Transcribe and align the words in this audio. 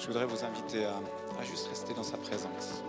je 0.00 0.06
voudrais 0.06 0.24
vous 0.24 0.44
inviter 0.44 0.86
à, 0.86 1.44
juste 1.44 1.68
rester 1.68 1.92
dans 1.94 2.02
sa 2.02 2.16
présence. 2.16 2.82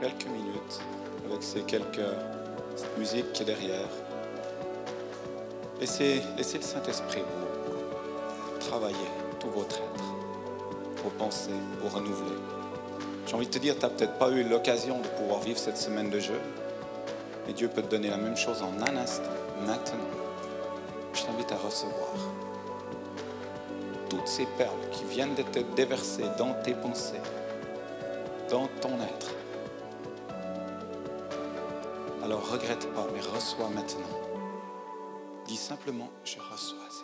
Quelques 0.00 0.26
minutes 0.26 0.80
avec 1.26 1.42
ces 1.42 1.62
quelques 1.62 2.00
cette 2.76 2.98
musique 2.98 3.32
qui 3.32 3.42
est 3.42 3.46
derrière. 3.46 3.88
Laissez, 5.80 6.22
le 6.36 6.42
Saint-Esprit 6.42 7.20
vous 7.20 8.58
travailler 8.58 8.96
tous 9.38 9.48
votre 9.50 9.76
être, 9.76 11.02
vos 11.02 11.10
pensées, 11.10 11.50
vous 11.80 11.88
renouveler. 11.88 12.36
J'ai 13.26 13.34
envie 13.34 13.46
de 13.46 13.52
te 13.52 13.58
dire, 13.58 13.74
tu 13.74 13.82
n'as 13.82 13.90
peut-être 13.90 14.18
pas 14.18 14.30
eu 14.30 14.42
l'occasion 14.44 14.98
de 15.00 15.06
pouvoir 15.08 15.40
vivre 15.40 15.58
cette 15.58 15.78
semaine 15.78 16.10
de 16.10 16.18
jeûne, 16.18 16.36
mais 17.46 17.52
Dieu 17.52 17.68
peut 17.68 17.82
te 17.82 17.90
donner 17.90 18.10
la 18.10 18.16
même 18.16 18.36
chose 18.36 18.62
en 18.62 18.72
un 18.82 18.96
instant, 18.96 19.30
maintenant. 19.66 20.04
Je 21.12 21.22
t'invite 21.22 21.52
à 21.52 21.56
recevoir 21.56 22.14
ces 24.24 24.46
perles 24.46 24.88
qui 24.90 25.04
viennent 25.04 25.34
d'être 25.34 25.74
déversées 25.74 26.24
dans 26.38 26.54
tes 26.62 26.74
pensées, 26.74 27.20
dans 28.50 28.68
ton 28.80 29.00
être. 29.00 29.34
Alors 32.22 32.50
regrette 32.50 32.90
pas, 32.94 33.06
mais 33.12 33.20
reçois 33.20 33.68
maintenant. 33.68 34.08
Dis 35.46 35.56
simplement, 35.56 36.08
je 36.24 36.36
reçois, 36.38 37.03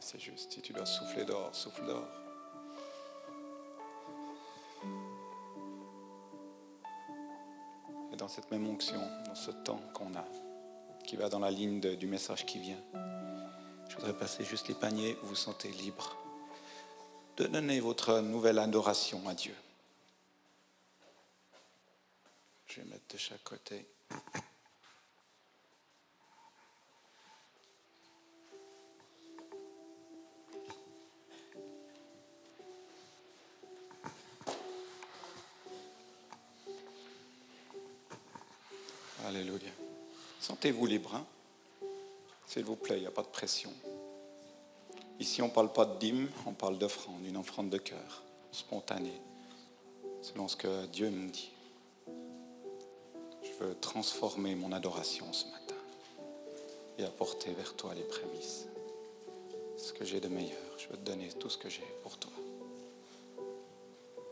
c'est 0.00 0.20
juste. 0.20 0.52
Si 0.52 0.60
tu 0.60 0.72
dois 0.72 0.86
souffler 0.86 1.24
dehors, 1.24 1.54
souffle 1.54 1.84
dehors. 1.86 2.08
Et 8.12 8.16
dans 8.16 8.28
cette 8.28 8.50
même 8.50 8.66
onction, 8.68 9.00
dans 9.26 9.34
ce 9.34 9.50
temps 9.50 9.80
qu'on 9.94 10.14
a, 10.14 10.24
qui 11.04 11.16
va 11.16 11.28
dans 11.28 11.40
la 11.40 11.50
ligne 11.50 11.80
du 11.80 12.06
message 12.06 12.46
qui 12.46 12.58
vient, 12.58 12.82
je 13.88 13.96
voudrais 13.96 14.16
passer 14.16 14.44
juste 14.44 14.68
les 14.68 14.74
paniers 14.74 15.16
où 15.16 15.22
vous 15.22 15.28
vous 15.28 15.34
sentez 15.34 15.70
libre 15.70 16.16
de 17.36 17.46
donner 17.46 17.80
votre 17.80 18.20
nouvelle 18.20 18.58
adoration 18.58 19.26
à 19.28 19.34
Dieu. 19.34 19.54
Je 22.66 22.80
vais 22.80 22.86
mettre 22.88 23.14
de 23.14 23.18
chaque 23.18 23.42
côté. 23.44 23.86
Sentez-vous 40.58 40.86
libre, 40.86 41.14
hein 41.14 41.24
s'il 42.48 42.64
vous 42.64 42.74
plaît, 42.74 42.96
il 42.96 43.02
n'y 43.02 43.06
a 43.06 43.12
pas 43.12 43.22
de 43.22 43.28
pression. 43.28 43.72
Ici, 45.20 45.40
on 45.40 45.46
ne 45.46 45.52
parle 45.52 45.72
pas 45.72 45.84
de 45.84 45.96
dîme, 46.00 46.28
on 46.46 46.52
parle 46.52 46.78
d'offrande, 46.78 47.24
une 47.24 47.36
offrande 47.36 47.70
de 47.70 47.78
cœur, 47.78 48.24
spontanée, 48.50 49.20
selon 50.20 50.48
ce 50.48 50.56
que 50.56 50.86
Dieu 50.86 51.10
me 51.10 51.28
dit. 51.30 51.52
Je 53.44 53.64
veux 53.64 53.76
transformer 53.76 54.56
mon 54.56 54.72
adoration 54.72 55.32
ce 55.32 55.44
matin 55.44 55.76
et 56.98 57.04
apporter 57.04 57.52
vers 57.52 57.76
toi 57.76 57.94
les 57.94 58.02
prémices. 58.02 58.66
Ce 59.76 59.92
que 59.92 60.04
j'ai 60.04 60.18
de 60.18 60.26
meilleur, 60.26 60.58
je 60.76 60.88
veux 60.88 60.96
te 60.96 61.08
donner 61.08 61.28
tout 61.34 61.50
ce 61.50 61.58
que 61.58 61.68
j'ai 61.68 61.86
pour 62.02 62.18
toi, 62.18 62.32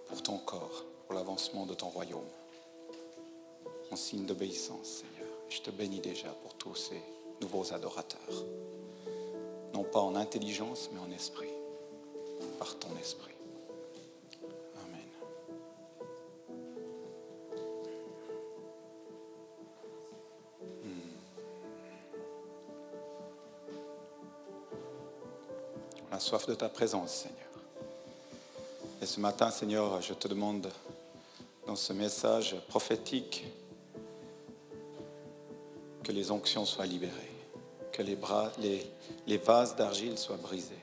pour 0.09 0.21
ton 0.25 0.39
corps, 0.39 0.85
pour 1.07 1.15
l'avancement 1.15 1.67
de 1.67 1.75
ton 1.75 1.89
royaume 1.89 2.27
en 3.93 3.97
signe 3.97 4.27
d'obéissance, 4.27 4.87
Seigneur. 4.87 5.26
Je 5.49 5.61
te 5.61 5.71
bénis 5.71 6.01
déjà 6.01 6.29
pour 6.29 6.55
tous 6.55 6.75
ces 6.75 7.01
nouveaux 7.41 7.73
adorateurs. 7.73 8.45
Non 9.73 9.85
pas 9.85 10.01
en 10.01 10.17
intelligence, 10.17 10.91
mais 10.93 11.01
en 11.01 11.11
esprit. 11.11 11.51
Par 12.59 12.79
ton 12.79 12.89
esprit. 13.01 13.35
Amen. 14.85 15.09
Hmm. 20.83 20.89
On 26.11 26.17
a 26.17 26.21
soif 26.21 26.47
de 26.47 26.55
ta 26.55 26.69
présence, 26.69 27.13
Seigneur. 27.13 27.37
Et 29.03 29.07
ce 29.07 29.21
matin, 29.21 29.51
Seigneur, 29.51 30.01
je 30.01 30.15
te 30.15 30.27
demande 30.27 30.71
dans 31.67 31.77
ce 31.77 31.93
message 31.93 32.57
prophétique 32.69 33.45
que 36.07 36.13
les 36.13 36.31
onctions 36.31 36.65
soient 36.65 36.87
libérées, 36.87 37.33
que 37.91 38.01
les, 38.01 38.15
bras, 38.15 38.53
les, 38.59 39.39
vases 39.39 39.75
d'argile 39.75 40.17
soient 40.17 40.37
brisés, 40.37 40.79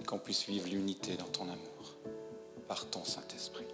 et 0.00 0.04
qu'on 0.04 0.18
puisse 0.18 0.46
vivre 0.46 0.66
l'unité 0.66 1.14
dans 1.16 1.28
ton 1.28 1.42
amour, 1.42 1.94
par 2.68 2.88
ton 2.88 3.04
Saint-Esprit. 3.04 3.66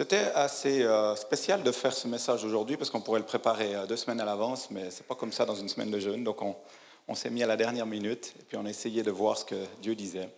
C'était 0.00 0.32
assez 0.34 0.80
euh, 0.80 1.14
spécial 1.14 1.62
de 1.62 1.70
faire 1.72 1.92
ce 1.92 2.08
message 2.08 2.42
aujourd'hui 2.42 2.78
parce 2.78 2.88
qu'on 2.88 3.02
pourrait 3.02 3.20
le 3.20 3.26
préparer 3.26 3.74
euh, 3.74 3.84
deux 3.84 3.96
semaines 3.98 4.22
à 4.22 4.24
l'avance, 4.24 4.70
mais 4.70 4.90
c'est 4.90 5.06
pas 5.06 5.14
comme 5.14 5.30
ça 5.30 5.44
dans 5.44 5.54
une 5.54 5.68
semaine 5.68 5.90
de 5.90 5.98
jeûne. 6.00 6.24
Donc 6.24 6.40
on, 6.40 7.14
s'est 7.14 7.28
mis 7.28 7.42
à 7.42 7.46
la 7.46 7.58
dernière 7.58 7.84
minute 7.84 8.32
et 8.40 8.42
puis 8.44 8.56
on 8.56 8.64
a 8.64 8.70
essayé 8.70 9.02
de 9.02 9.10
voir 9.10 9.36
ce 9.36 9.44
que 9.44 9.62
Dieu 9.82 9.94
disait. 9.94 10.30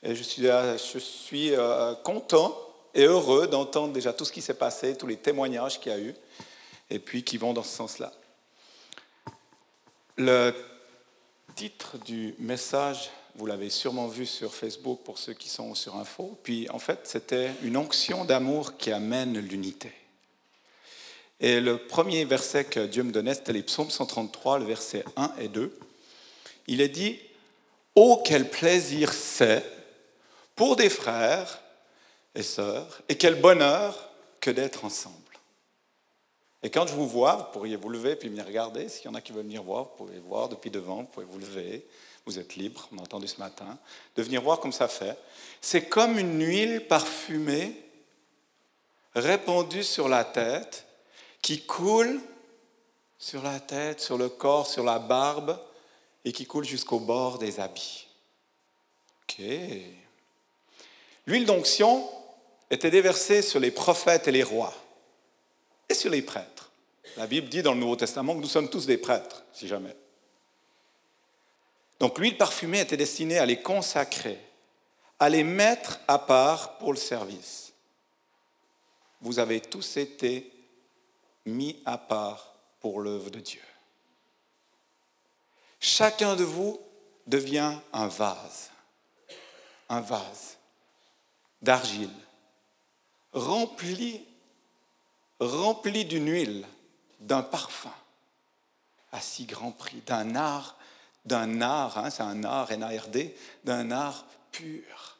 Et 0.00 0.14
je 0.14 0.22
suis, 0.22 0.46
euh, 0.46 0.78
je 0.78 1.00
suis 1.00 1.54
content 2.04 2.56
et 2.94 3.02
heureux 3.02 3.48
d'entendre 3.48 3.92
déjà 3.92 4.12
tout 4.12 4.24
ce 4.24 4.30
qui 4.30 4.42
s'est 4.42 4.54
passé, 4.54 4.96
tous 4.96 5.08
les 5.08 5.16
témoignages 5.16 5.80
qu'il 5.80 5.90
y 5.90 5.94
a 5.96 5.98
eu, 5.98 6.14
et 6.88 7.00
puis 7.00 7.24
qui 7.24 7.36
vont 7.36 7.52
dans 7.52 7.64
ce 7.64 7.74
sens-là. 7.74 8.12
Le 10.16 10.54
titre 11.56 11.98
du 11.98 12.36
message, 12.38 13.10
vous 13.38 13.46
l'avez 13.46 13.70
sûrement 13.70 14.08
vu 14.08 14.26
sur 14.26 14.52
Facebook 14.52 15.00
pour 15.04 15.16
ceux 15.16 15.32
qui 15.32 15.48
sont 15.48 15.76
sur 15.76 15.94
Info. 15.94 16.36
Puis 16.42 16.68
en 16.70 16.80
fait, 16.80 17.00
c'était 17.04 17.52
une 17.62 17.76
onction 17.76 18.24
d'amour 18.24 18.76
qui 18.76 18.90
amène 18.90 19.38
l'unité. 19.38 19.92
Et 21.38 21.60
le 21.60 21.78
premier 21.78 22.24
verset 22.24 22.64
que 22.64 22.84
Dieu 22.86 23.04
me 23.04 23.12
donnait, 23.12 23.34
c'était 23.34 23.52
les 23.52 23.62
psaumes 23.62 23.90
133, 23.90 24.58
le 24.58 24.64
verset 24.64 25.04
1 25.16 25.34
et 25.38 25.46
2. 25.46 25.72
Il 26.66 26.80
est 26.80 26.88
dit 26.88 27.16
Oh, 27.94 28.20
quel 28.24 28.50
plaisir 28.50 29.12
c'est 29.12 29.64
pour 30.56 30.74
des 30.74 30.90
frères 30.90 31.62
et 32.34 32.42
sœurs, 32.42 33.02
et 33.08 33.16
quel 33.16 33.40
bonheur 33.40 34.10
que 34.40 34.50
d'être 34.50 34.84
ensemble. 34.84 35.14
Et 36.64 36.70
quand 36.70 36.88
je 36.88 36.94
vous 36.94 37.06
vois, 37.06 37.36
vous 37.36 37.52
pourriez 37.52 37.76
vous 37.76 37.88
lever 37.88 38.16
puis 38.16 38.30
me 38.30 38.42
regarder. 38.42 38.88
S'il 38.88 39.04
y 39.04 39.08
en 39.08 39.14
a 39.14 39.20
qui 39.20 39.30
veulent 39.30 39.44
venir 39.44 39.62
voir, 39.62 39.84
vous 39.84 40.06
pouvez 40.06 40.18
voir 40.18 40.48
depuis 40.48 40.70
devant, 40.70 41.02
vous 41.02 41.04
pouvez 41.04 41.26
vous 41.26 41.38
lever. 41.38 41.86
Vous 42.28 42.38
êtes 42.38 42.56
libre, 42.56 42.90
on 42.92 42.98
a 42.98 43.00
entendu 43.00 43.26
ce 43.26 43.38
matin, 43.38 43.78
de 44.14 44.22
venir 44.22 44.42
voir 44.42 44.60
comme 44.60 44.70
ça 44.70 44.86
fait. 44.86 45.16
C'est 45.62 45.88
comme 45.88 46.18
une 46.18 46.44
huile 46.44 46.86
parfumée 46.86 47.72
répandue 49.14 49.82
sur 49.82 50.10
la 50.10 50.24
tête 50.24 50.84
qui 51.40 51.62
coule 51.62 52.20
sur 53.18 53.42
la 53.42 53.58
tête, 53.60 54.02
sur 54.02 54.18
le 54.18 54.28
corps, 54.28 54.66
sur 54.66 54.84
la 54.84 54.98
barbe 54.98 55.58
et 56.22 56.32
qui 56.32 56.44
coule 56.44 56.66
jusqu'au 56.66 57.00
bord 57.00 57.38
des 57.38 57.60
habits. 57.60 58.06
L'huile 61.26 61.46
d'onction 61.46 62.06
était 62.68 62.90
déversée 62.90 63.40
sur 63.40 63.58
les 63.58 63.70
prophètes 63.70 64.28
et 64.28 64.32
les 64.32 64.42
rois 64.42 64.74
et 65.88 65.94
sur 65.94 66.10
les 66.10 66.20
prêtres. 66.20 66.72
La 67.16 67.26
Bible 67.26 67.48
dit 67.48 67.62
dans 67.62 67.72
le 67.72 67.80
Nouveau 67.80 67.96
Testament 67.96 68.34
que 68.34 68.42
nous 68.42 68.48
sommes 68.48 68.68
tous 68.68 68.84
des 68.84 68.98
prêtres, 68.98 69.44
si 69.54 69.66
jamais. 69.66 69.96
Donc 71.98 72.18
l'huile 72.18 72.36
parfumée 72.36 72.80
était 72.80 72.96
destinée 72.96 73.38
à 73.38 73.46
les 73.46 73.60
consacrer, 73.60 74.40
à 75.18 75.28
les 75.28 75.44
mettre 75.44 75.98
à 76.06 76.18
part 76.18 76.78
pour 76.78 76.92
le 76.92 76.98
service. 76.98 77.72
Vous 79.20 79.38
avez 79.38 79.60
tous 79.60 79.96
été 79.96 80.52
mis 81.44 81.82
à 81.84 81.98
part 81.98 82.54
pour 82.80 83.00
l'œuvre 83.00 83.30
de 83.30 83.40
Dieu. 83.40 83.62
Chacun 85.80 86.36
de 86.36 86.44
vous 86.44 86.80
devient 87.26 87.78
un 87.92 88.06
vase, 88.06 88.70
un 89.88 90.00
vase 90.00 90.58
d'argile, 91.62 92.14
rempli 93.32 94.24
rempli 95.40 96.04
d'une 96.04 96.30
huile, 96.30 96.66
d'un 97.20 97.42
parfum, 97.42 97.94
à 99.12 99.20
si 99.20 99.46
grand 99.46 99.72
prix, 99.72 100.02
d'un 100.06 100.34
art, 100.34 100.77
d'un 101.28 101.60
art, 101.60 101.98
hein, 101.98 102.10
c'est 102.10 102.22
un 102.22 102.42
art, 102.42 102.72
N-A-R-D, 102.72 103.36
d'un 103.64 103.90
art 103.90 104.26
pur, 104.50 105.18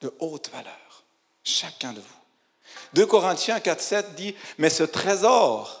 de 0.00 0.12
haute 0.18 0.50
valeur, 0.50 1.04
chacun 1.44 1.92
de 1.92 2.00
vous. 2.00 2.24
2 2.94 3.06
Corinthiens 3.06 3.60
4, 3.60 3.80
7 3.80 4.14
dit, 4.14 4.34
mais 4.58 4.70
ce 4.70 4.82
trésor, 4.82 5.80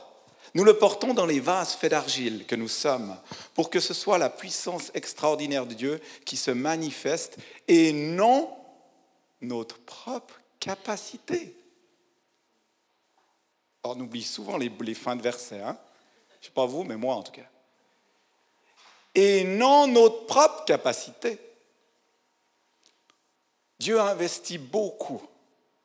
nous 0.54 0.64
le 0.64 0.78
portons 0.78 1.14
dans 1.14 1.26
les 1.26 1.40
vases 1.40 1.74
faits 1.74 1.90
d'argile 1.90 2.46
que 2.46 2.54
nous 2.54 2.68
sommes, 2.68 3.16
pour 3.54 3.70
que 3.70 3.80
ce 3.80 3.92
soit 3.92 4.18
la 4.18 4.30
puissance 4.30 4.90
extraordinaire 4.94 5.66
de 5.66 5.74
Dieu 5.74 6.00
qui 6.24 6.36
se 6.36 6.52
manifeste 6.52 7.36
et 7.66 7.92
non 7.92 8.56
notre 9.40 9.78
propre 9.80 10.40
capacité. 10.60 11.56
on 13.82 13.98
oublie 14.00 14.22
souvent 14.22 14.56
les, 14.56 14.94
fins 14.94 15.16
de 15.16 15.22
versets, 15.22 15.60
hein 15.60 15.76
je 16.40 16.46
ne 16.46 16.50
sais 16.50 16.54
pas 16.54 16.66
vous, 16.66 16.84
mais 16.84 16.96
moi 16.96 17.16
en 17.16 17.22
tout 17.22 17.32
cas. 17.32 17.50
Et 19.14 19.44
non 19.44 19.86
notre 19.86 20.26
propre 20.26 20.64
capacité. 20.64 21.38
Dieu 23.78 23.98
a 24.00 24.10
investi 24.10 24.58
beaucoup 24.58 25.22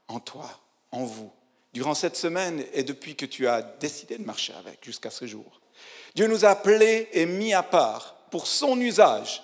en 0.08 0.20
toi, 0.20 0.50
en 0.92 1.04
vous, 1.04 1.32
durant 1.74 1.94
cette 1.94 2.16
semaine 2.16 2.66
et 2.74 2.84
depuis 2.84 3.16
que 3.16 3.26
tu 3.26 3.48
as 3.48 3.62
décidé 3.62 4.18
de 4.18 4.26
marcher 4.26 4.54
avec 4.54 4.84
jusqu'à 4.84 5.12
ce 5.12 5.28
jour. 5.28 5.62
Dieu 6.16 6.28
nous 6.28 6.46
a 6.46 6.50
appelés 6.50 7.10
et 7.12 7.26
mis 7.26 7.54
à 7.54 7.64
part 7.64 8.16
pour 8.32 8.48
son 8.48 8.80
usage, 8.80 9.44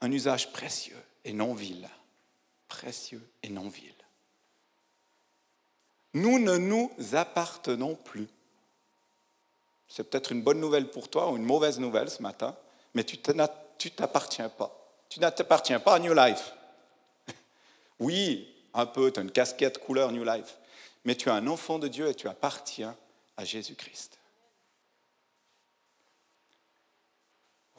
un 0.00 0.12
usage 0.12 0.52
précieux 0.52 1.02
et 1.24 1.32
non 1.32 1.54
vil, 1.54 1.88
précieux 2.68 3.26
et 3.42 3.48
non 3.48 3.68
vil. 3.68 3.94
Nous 6.14 6.38
ne 6.38 6.56
nous 6.56 6.90
appartenons 7.12 7.94
plus. 7.94 8.28
C'est 9.88 10.04
peut-être 10.04 10.32
une 10.32 10.42
bonne 10.42 10.60
nouvelle 10.60 10.88
pour 10.90 11.08
toi 11.08 11.30
ou 11.30 11.36
une 11.36 11.44
mauvaise 11.44 11.78
nouvelle 11.78 12.10
ce 12.10 12.22
matin, 12.22 12.56
mais 12.94 13.04
tu 13.04 13.18
t'appartiens 13.18 14.48
pas. 14.48 14.76
Tu 15.08 15.20
n'appartiens 15.20 15.80
pas 15.80 15.94
à 15.94 15.98
New 15.98 16.14
Life. 16.14 16.52
Oui, 17.98 18.52
un 18.74 18.84
peu, 18.84 19.10
tu 19.10 19.20
as 19.20 19.22
une 19.22 19.30
casquette 19.30 19.78
couleur 19.78 20.12
New 20.12 20.22
Life, 20.22 20.58
mais 21.04 21.14
tu 21.14 21.30
es 21.30 21.32
un 21.32 21.46
enfant 21.46 21.78
de 21.78 21.88
Dieu 21.88 22.08
et 22.08 22.14
tu 22.14 22.28
appartiens 22.28 22.94
à 23.36 23.44
Jésus-Christ. 23.44 24.15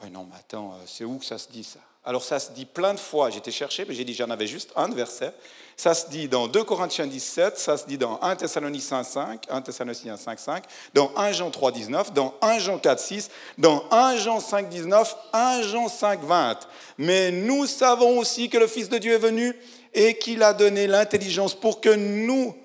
Oui, 0.02 0.10
non, 0.10 0.26
mais 0.30 0.36
attends, 0.36 0.74
euh, 0.74 0.84
c'est 0.86 1.04
où 1.04 1.18
que 1.18 1.24
ça 1.24 1.38
se 1.38 1.48
dit 1.48 1.64
ça? 1.64 1.80
Alors 2.04 2.24
ça 2.24 2.38
se 2.38 2.52
dit 2.52 2.64
plein 2.64 2.94
de 2.94 2.98
fois, 2.98 3.28
j'étais 3.28 3.50
cherché, 3.50 3.84
mais 3.86 3.92
j'ai 3.92 4.04
dit 4.04 4.14
j'en 4.14 4.30
avais 4.30 4.46
juste 4.46 4.72
un 4.76 4.88
verset. 4.88 5.34
Ça 5.76 5.92
se 5.94 6.08
dit 6.08 6.26
dans 6.26 6.48
2 6.48 6.64
Corinthiens 6.64 7.06
17, 7.06 7.58
ça 7.58 7.76
se 7.76 7.86
dit 7.86 7.98
dans 7.98 8.18
1 8.22 8.36
Thessaloniciens 8.36 9.04
5, 9.04 9.44
1 9.50 9.60
Thessaloniciens 9.60 10.16
5, 10.16 10.38
5, 10.38 10.64
dans 10.94 11.12
1 11.16 11.32
Jean 11.32 11.50
3, 11.50 11.70
19, 11.70 12.14
dans 12.14 12.34
1 12.40 12.60
Jean 12.60 12.78
4, 12.78 12.98
6, 12.98 13.30
dans 13.58 13.84
1 13.90 14.16
Jean 14.16 14.40
5, 14.40 14.68
19, 14.70 15.16
1 15.34 15.62
Jean 15.62 15.88
5, 15.88 16.22
20. 16.22 16.58
Mais 16.96 17.30
nous 17.30 17.66
savons 17.66 18.18
aussi 18.18 18.48
que 18.48 18.58
le 18.58 18.68
Fils 18.68 18.88
de 18.88 18.98
Dieu 18.98 19.12
est 19.12 19.18
venu 19.18 19.54
et 19.92 20.16
qu'il 20.16 20.42
a 20.42 20.54
donné 20.54 20.86
l'intelligence 20.86 21.54
pour 21.54 21.80
que 21.80 21.90
nous 21.90 22.56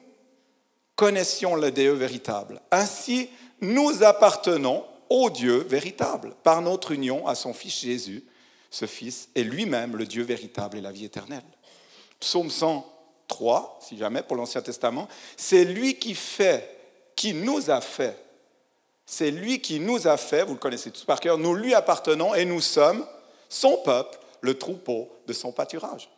connaissions 0.95 1.55
le 1.55 1.69
Dieu 1.71 1.91
véritable. 1.91 2.61
Ainsi, 2.71 3.29
nous 3.59 4.03
appartenons 4.03 4.85
au 5.13 5.29
Dieu 5.29 5.57
véritable 5.59 6.33
par 6.43 6.61
notre 6.61 6.91
union 6.91 7.27
à 7.27 7.35
son 7.35 7.53
Fils 7.53 7.81
Jésus. 7.81 8.23
Ce 8.69 8.85
Fils 8.85 9.29
est 9.35 9.43
lui-même 9.43 9.95
le 9.95 10.05
Dieu 10.05 10.23
véritable 10.23 10.77
et 10.77 10.81
la 10.81 10.91
vie 10.91 11.05
éternelle. 11.05 11.43
Psaume 12.19 12.49
103, 12.49 13.79
si 13.81 13.97
jamais, 13.97 14.23
pour 14.23 14.35
l'Ancien 14.35 14.61
Testament, 14.61 15.07
c'est 15.37 15.65
lui 15.65 15.99
qui 15.99 16.15
fait, 16.15 16.77
qui 17.15 17.33
nous 17.33 17.69
a 17.69 17.79
fait. 17.79 18.17
C'est 19.05 19.31
lui 19.31 19.61
qui 19.61 19.79
nous 19.79 20.07
a 20.07 20.17
fait, 20.17 20.43
vous 20.43 20.53
le 20.53 20.59
connaissez 20.59 20.89
tous 20.89 21.05
par 21.05 21.19
cœur, 21.19 21.37
nous 21.37 21.53
lui 21.53 21.73
appartenons 21.73 22.33
et 22.33 22.45
nous 22.45 22.61
sommes 22.61 23.05
son 23.49 23.77
peuple, 23.77 24.17
le 24.41 24.57
troupeau 24.57 25.09
de 25.27 25.33
son 25.33 25.51
pâturage 25.51 26.09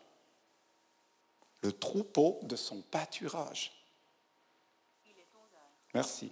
le 1.66 1.72
troupeau 1.72 2.40
de 2.44 2.56
son 2.56 2.82
pâturage. 2.82 3.72
Merci. 5.94 6.32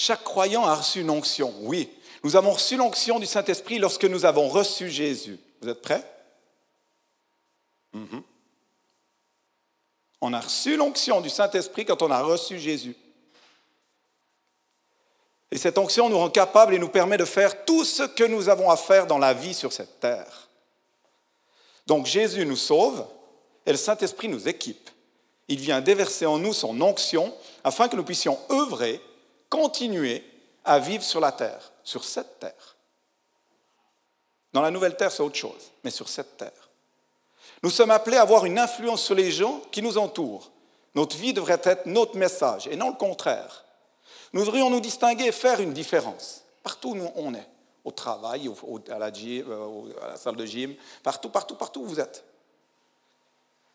Chaque 0.00 0.22
croyant 0.22 0.64
a 0.64 0.76
reçu 0.76 1.00
une 1.00 1.10
onction, 1.10 1.52
oui. 1.62 1.90
Nous 2.22 2.36
avons 2.36 2.52
reçu 2.52 2.76
l'onction 2.76 3.18
du 3.18 3.26
Saint-Esprit 3.26 3.80
lorsque 3.80 4.04
nous 4.04 4.24
avons 4.24 4.48
reçu 4.48 4.88
Jésus. 4.88 5.40
Vous 5.60 5.68
êtes 5.68 5.82
prêts? 5.82 6.04
Mhm. 7.92 8.22
On 10.20 10.32
a 10.32 10.38
reçu 10.38 10.76
l'onction 10.76 11.20
du 11.20 11.28
Saint-Esprit 11.28 11.84
quand 11.84 12.00
on 12.00 12.12
a 12.12 12.22
reçu 12.22 12.60
Jésus. 12.60 12.94
Et 15.50 15.58
cette 15.58 15.78
onction 15.78 16.08
nous 16.08 16.18
rend 16.18 16.30
capables 16.30 16.74
et 16.74 16.78
nous 16.78 16.88
permet 16.88 17.16
de 17.16 17.24
faire 17.24 17.64
tout 17.64 17.84
ce 17.84 18.04
que 18.04 18.22
nous 18.22 18.48
avons 18.48 18.70
à 18.70 18.76
faire 18.76 19.08
dans 19.08 19.18
la 19.18 19.34
vie 19.34 19.52
sur 19.54 19.72
cette 19.72 19.98
terre. 19.98 20.48
Donc 21.88 22.06
Jésus 22.06 22.46
nous 22.46 22.54
sauve 22.54 23.04
et 23.66 23.72
le 23.72 23.76
Saint-Esprit 23.76 24.28
nous 24.28 24.46
équipe. 24.46 24.90
Il 25.48 25.58
vient 25.58 25.80
déverser 25.80 26.24
en 26.24 26.38
nous 26.38 26.52
son 26.52 26.80
onction 26.80 27.34
afin 27.64 27.88
que 27.88 27.96
nous 27.96 28.04
puissions 28.04 28.38
œuvrer, 28.48 29.02
continuer 29.48 30.24
à 30.64 30.78
vivre 30.78 31.02
sur 31.02 31.20
la 31.20 31.32
terre, 31.32 31.72
sur 31.82 32.04
cette 32.04 32.38
terre. 32.38 32.76
Dans 34.52 34.62
la 34.62 34.70
nouvelle 34.70 34.96
terre, 34.96 35.12
c'est 35.12 35.22
autre 35.22 35.36
chose, 35.36 35.70
mais 35.84 35.90
sur 35.90 36.08
cette 36.08 36.36
terre. 36.36 36.68
Nous 37.62 37.70
sommes 37.70 37.90
appelés 37.90 38.16
à 38.16 38.22
avoir 38.22 38.44
une 38.44 38.58
influence 38.58 39.02
sur 39.02 39.14
les 39.14 39.30
gens 39.30 39.60
qui 39.70 39.82
nous 39.82 39.98
entourent. 39.98 40.50
Notre 40.94 41.16
vie 41.16 41.32
devrait 41.32 41.60
être 41.64 41.86
notre 41.86 42.16
message 42.16 42.66
et 42.68 42.76
non 42.76 42.90
le 42.90 42.96
contraire. 42.96 43.64
Nous 44.32 44.44
devrions 44.44 44.70
nous 44.70 44.80
distinguer 44.80 45.26
et 45.26 45.32
faire 45.32 45.60
une 45.60 45.72
différence 45.72 46.42
partout 46.62 46.94
où 46.94 47.12
on 47.16 47.34
est 47.34 47.48
au 47.84 47.90
travail, 47.90 48.50
à, 48.90 48.98
la 48.98 49.06
euh, 49.06 49.82
à, 50.02 50.08
la 50.08 50.16
salle 50.16 50.36
de 50.36 50.44
gym, 50.44 50.74
partout, 51.02 51.30
partout, 51.30 51.54
partout 51.54 51.80
où 51.80 51.86
vous 51.86 52.00
êtes. 52.00 52.24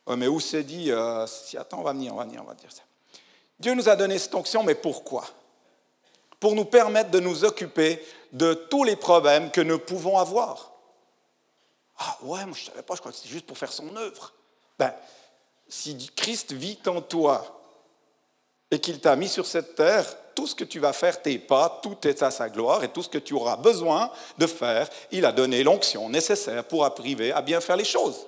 mais 0.07 0.27
où 0.27 0.39
c'est 0.39 0.63
dit, 0.63 0.91
euh, 0.91 1.25
si, 1.25 1.57
attends, 1.57 1.79
on 1.79 1.83
va 1.83 1.93
venir, 1.93 2.13
on 2.13 2.17
va 2.17 2.25
venir, 2.25 2.41
on 2.43 2.47
va 2.47 2.53
dire 2.53 2.71
ça. 2.71 2.83
Dieu 3.59 3.73
nous 3.73 3.89
a 3.89 3.95
donné 3.95 4.19
cette 4.19 4.35
onction, 4.35 4.61
mais 4.61 4.75
pourquoi? 4.75 5.25
Pour 6.43 6.55
nous 6.55 6.65
permettre 6.65 7.09
de 7.09 7.21
nous 7.21 7.45
occuper 7.45 8.05
de 8.33 8.53
tous 8.53 8.83
les 8.83 8.97
problèmes 8.97 9.49
que 9.49 9.61
nous 9.61 9.79
pouvons 9.79 10.17
avoir. 10.17 10.73
Ah 11.97 12.17
ouais, 12.21 12.45
moi 12.45 12.53
je 12.53 12.65
ne 12.65 12.71
savais 12.71 12.81
pas, 12.81 12.95
je 12.95 12.99
crois 12.99 13.13
que 13.13 13.17
c'est 13.17 13.29
juste 13.29 13.45
pour 13.45 13.57
faire 13.57 13.71
son 13.71 13.95
œuvre. 13.95 14.33
Ben, 14.77 14.93
si 15.69 15.95
Christ 16.13 16.51
vit 16.51 16.77
en 16.87 16.99
toi 16.99 17.61
et 18.69 18.81
qu'il 18.81 18.99
t'a 18.99 19.15
mis 19.15 19.29
sur 19.29 19.45
cette 19.45 19.75
terre, 19.75 20.05
tout 20.35 20.45
ce 20.45 20.53
que 20.53 20.65
tu 20.65 20.81
vas 20.81 20.91
faire, 20.91 21.21
tes 21.21 21.39
pas, 21.39 21.79
tout 21.81 22.05
est 22.05 22.21
à 22.21 22.29
sa 22.29 22.49
gloire 22.49 22.83
et 22.83 22.89
tout 22.89 23.03
ce 23.03 23.07
que 23.07 23.19
tu 23.19 23.33
auras 23.33 23.55
besoin 23.55 24.11
de 24.37 24.45
faire, 24.45 24.89
il 25.13 25.23
a 25.23 25.31
donné 25.31 25.63
l'onction 25.63 26.09
nécessaire 26.09 26.65
pour 26.65 26.83
arriver 26.83 27.31
à 27.31 27.41
bien 27.41 27.61
faire 27.61 27.77
les 27.77 27.85
choses. 27.85 28.27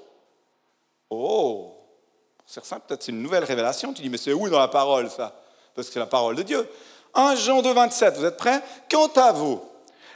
Oh, 1.10 1.76
pour 2.38 2.50
certains, 2.50 2.80
peut-être 2.80 3.04
c'est 3.04 3.12
une 3.12 3.22
nouvelle 3.22 3.44
révélation. 3.44 3.92
Tu 3.92 4.04
dis, 4.04 4.10
mais 4.10 4.18
c'est 4.18 4.32
où 4.32 4.48
dans 4.48 4.60
la 4.60 4.70
parole 4.70 5.10
ça? 5.10 5.36
Parce 5.74 5.90
que 5.90 5.94
c'est 5.94 6.00
la 6.00 6.06
parole 6.06 6.38
de 6.38 6.44
Dieu. 6.44 6.66
1 7.16 7.36
Jean 7.36 7.62
2, 7.62 7.74
27, 7.74 8.18
vous 8.18 8.26
êtes 8.26 8.38
prêts? 8.38 8.62
Quant 8.92 9.10
à 9.16 9.32
vous, 9.32 9.62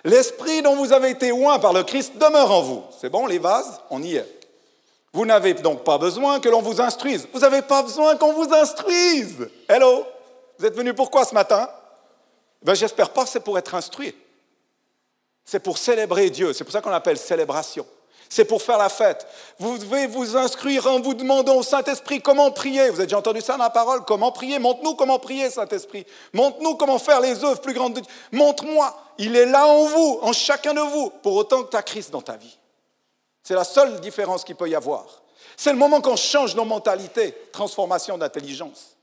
l'esprit 0.03 0.61
dont 0.61 0.75
vous 0.75 0.93
avez 0.93 1.09
été 1.11 1.31
oint 1.31 1.59
par 1.59 1.73
le 1.73 1.83
Christ 1.83 2.17
demeure 2.17 2.51
en 2.51 2.61
vous. 2.61 2.83
C'est 2.99 3.09
bon, 3.09 3.25
les 3.25 3.39
vases? 3.39 3.79
On 3.89 4.03
y 4.03 4.15
est. 4.15 4.39
Vous 5.13 5.25
n'avez 5.25 5.53
donc 5.55 5.83
pas 5.83 5.97
besoin 5.97 6.39
que 6.39 6.49
l'on 6.49 6.61
vous 6.61 6.79
instruise. 6.81 7.27
Vous 7.33 7.39
n'avez 7.39 7.61
pas 7.61 7.81
besoin 7.81 8.15
qu'on 8.15 8.33
vous 8.33 8.53
instruise. 8.53 9.49
Hello? 9.67 10.05
Vous 10.57 10.65
êtes 10.65 10.75
venu 10.75 10.93
pourquoi 10.93 11.25
ce 11.25 11.33
matin? 11.33 11.67
Ben, 12.61 12.75
J'espère 12.75 13.09
pas 13.09 13.23
que 13.23 13.29
c'est 13.29 13.39
pour 13.39 13.57
être 13.57 13.73
instruit. 13.73 14.15
C'est 15.45 15.61
pour 15.61 15.77
célébrer 15.77 16.29
Dieu. 16.29 16.53
C'est 16.53 16.63
pour 16.63 16.73
ça 16.73 16.81
qu'on 16.81 16.91
appelle 16.91 17.17
célébration. 17.17 17.85
C'est 18.31 18.45
pour 18.45 18.61
faire 18.61 18.77
la 18.77 18.89
fête. 18.89 19.25
Vous 19.57 19.79
devez 19.79 20.05
vous 20.05 20.37
inscrire 20.37 20.85
en 20.85 20.99
vous 20.99 21.15
demandant 21.15 21.55
au 21.55 21.63
Saint-Esprit 21.63 22.21
comment 22.21 22.51
prier. 22.51 22.89
Vous 22.89 22.97
avez 22.97 23.07
déjà 23.07 23.17
entendu 23.17 23.41
ça 23.41 23.53
dans 23.53 23.63
la 23.63 23.71
parole? 23.71 24.05
Comment 24.05 24.31
prier? 24.31 24.59
Montre-nous 24.59 24.93
comment 24.93 25.17
prier, 25.17 25.49
Saint-Esprit. 25.49 26.05
Montre-nous 26.33 26.75
comment 26.75 26.99
faire 26.99 27.21
les 27.21 27.43
œuvres 27.43 27.59
plus 27.59 27.73
grandes 27.73 27.95
de 27.95 28.01
Dieu. 28.01 28.11
Montre-moi. 28.31 28.95
Il 29.17 29.35
est 29.35 29.47
là 29.47 29.65
en 29.65 29.83
vous, 29.85 30.19
en 30.21 30.31
chacun 30.31 30.75
de 30.75 30.79
vous, 30.79 31.09
pour 31.09 31.35
autant 31.35 31.63
que 31.63 31.71
tu 31.71 31.77
as 31.77 31.81
Christ 31.81 32.11
dans 32.11 32.21
ta 32.21 32.37
vie. 32.37 32.55
C'est 33.41 33.55
la 33.55 33.63
seule 33.63 33.99
différence 33.99 34.43
qu'il 34.43 34.55
peut 34.55 34.69
y 34.69 34.75
avoir. 34.75 35.05
C'est 35.57 35.71
le 35.71 35.79
moment 35.79 35.99
qu'on 35.99 36.15
change 36.15 36.55
nos 36.55 36.65
mentalités. 36.65 37.35
Transformation 37.51 38.15
d'intelligence. 38.17 38.95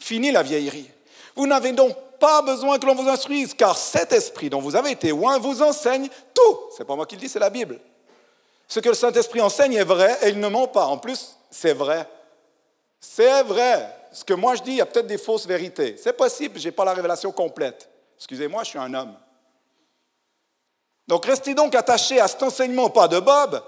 Fini 0.00 0.32
la 0.32 0.42
vieillerie. 0.42 0.90
Vous 1.36 1.46
n'avez 1.46 1.72
donc 1.72 1.96
pas 2.18 2.42
besoin 2.42 2.78
que 2.78 2.86
l'on 2.86 2.94
vous 2.94 3.08
instruise, 3.08 3.54
car 3.54 3.76
cet 3.76 4.12
esprit 4.12 4.50
dont 4.50 4.60
vous 4.60 4.76
avez 4.76 4.90
été 4.90 5.10
loin 5.10 5.38
vous 5.38 5.62
enseigne 5.62 6.08
tout. 6.34 6.58
C'est 6.76 6.84
pas 6.84 6.96
moi 6.96 7.06
qui 7.06 7.16
le 7.16 7.20
dis, 7.20 7.28
c'est 7.28 7.38
la 7.38 7.50
Bible. 7.50 7.80
Ce 8.66 8.80
que 8.80 8.88
le 8.88 8.94
Saint-Esprit 8.94 9.40
enseigne 9.40 9.74
est 9.74 9.84
vrai 9.84 10.18
et 10.22 10.28
il 10.28 10.40
ne 10.40 10.48
ment 10.48 10.68
pas. 10.68 10.86
En 10.86 10.98
plus, 10.98 11.36
c'est 11.50 11.72
vrai. 11.72 12.08
C'est 13.00 13.42
vrai. 13.42 13.94
Ce 14.12 14.24
que 14.24 14.34
moi 14.34 14.54
je 14.54 14.62
dis, 14.62 14.72
il 14.72 14.76
y 14.76 14.80
a 14.80 14.86
peut-être 14.86 15.06
des 15.06 15.18
fausses 15.18 15.46
vérités. 15.46 15.96
C'est 15.96 16.12
possible, 16.12 16.58
je 16.58 16.66
n'ai 16.66 16.72
pas 16.72 16.84
la 16.84 16.92
révélation 16.92 17.32
complète. 17.32 17.88
Excusez-moi, 18.16 18.64
je 18.64 18.70
suis 18.70 18.78
un 18.78 18.92
homme. 18.94 19.14
Donc 21.06 21.24
restez 21.24 21.54
donc 21.54 21.74
attachés 21.74 22.20
à 22.20 22.28
cet 22.28 22.42
enseignement, 22.42 22.90
pas 22.90 23.08
de 23.08 23.18
Bob, 23.18 23.62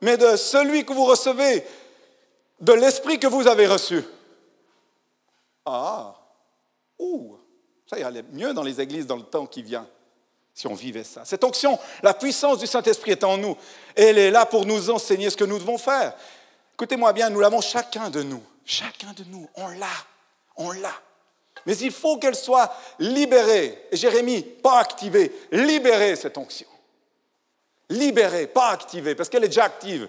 mais 0.00 0.16
de 0.16 0.36
celui 0.36 0.84
que 0.84 0.92
vous 0.92 1.04
recevez 1.04 1.66
de 2.60 2.72
l'esprit 2.72 3.18
que 3.18 3.26
vous 3.26 3.46
avez 3.46 3.66
reçu. 3.66 4.04
Ah, 5.64 6.14
ouh, 6.98 7.38
ça 7.86 7.96
allait 8.06 8.24
mieux 8.32 8.54
dans 8.54 8.62
les 8.62 8.80
églises 8.80 9.06
dans 9.06 9.16
le 9.16 9.22
temps 9.22 9.46
qui 9.46 9.62
vient, 9.62 9.86
si 10.54 10.66
on 10.66 10.74
vivait 10.74 11.04
ça. 11.04 11.24
Cette 11.24 11.44
onction, 11.44 11.78
la 12.02 12.14
puissance 12.14 12.58
du 12.58 12.66
Saint-Esprit 12.66 13.12
est 13.12 13.24
en 13.24 13.36
nous. 13.36 13.56
elle 13.94 14.18
est 14.18 14.30
là 14.30 14.46
pour 14.46 14.66
nous 14.66 14.90
enseigner 14.90 15.30
ce 15.30 15.36
que 15.36 15.44
nous 15.44 15.58
devons 15.58 15.78
faire. 15.78 16.14
Écoutez-moi 16.74 17.12
bien, 17.12 17.30
nous 17.30 17.40
l'avons 17.40 17.60
chacun 17.60 18.10
de 18.10 18.22
nous. 18.22 18.42
Chacun 18.64 19.12
de 19.12 19.24
nous, 19.24 19.48
on 19.54 19.68
l'a. 19.68 19.86
On 20.56 20.72
l'a. 20.72 20.94
Mais 21.66 21.76
il 21.78 21.92
faut 21.92 22.18
qu'elle 22.18 22.34
soit 22.34 22.72
libérée. 22.98 23.86
Jérémie, 23.92 24.42
pas 24.42 24.78
activée. 24.78 25.32
Libérée, 25.52 26.16
cette 26.16 26.36
onction. 26.36 26.66
Libérée, 27.90 28.46
pas 28.46 28.70
activée, 28.70 29.14
parce 29.14 29.28
qu'elle 29.28 29.44
est 29.44 29.48
déjà 29.48 29.64
active. 29.64 30.08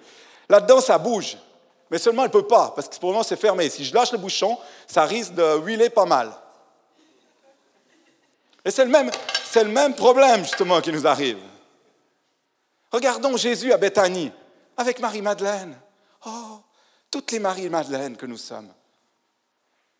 Là-dedans, 0.49 0.81
ça 0.81 0.97
bouge. 0.97 1.37
Mais 1.91 1.97
seulement, 1.97 2.23
elle 2.23 2.29
ne 2.29 2.33
peut 2.33 2.47
pas, 2.47 2.73
parce 2.75 2.89
que 2.89 2.97
pour 2.97 3.09
le 3.09 3.13
moment, 3.13 3.23
c'est 3.23 3.39
fermé. 3.39 3.69
Si 3.69 3.85
je 3.85 3.93
lâche 3.93 4.11
le 4.11 4.17
bouchon, 4.17 4.57
ça 4.87 5.05
risque 5.05 5.33
de 5.33 5.59
huiler 5.59 5.89
pas 5.89 6.05
mal. 6.05 6.31
Et 8.65 8.71
c'est 8.71 8.83
le 8.83 8.91
même, 8.91 9.11
le 9.55 9.63
même 9.65 9.93
problème, 9.93 10.43
justement, 10.43 10.81
qui 10.81 10.91
nous 10.91 11.05
arrive. 11.05 11.37
Regardons 12.91 13.37
Jésus 13.37 13.71
à 13.71 13.77
Bethanie, 13.77 14.31
avec 14.75 14.99
Marie-Madeleine. 14.99 15.79
Oh, 16.25 16.59
toutes 17.11 17.31
les 17.31 17.39
Marie-Madeleine 17.39 18.17
que 18.17 18.25
nous 18.25 18.37
sommes. 18.37 18.73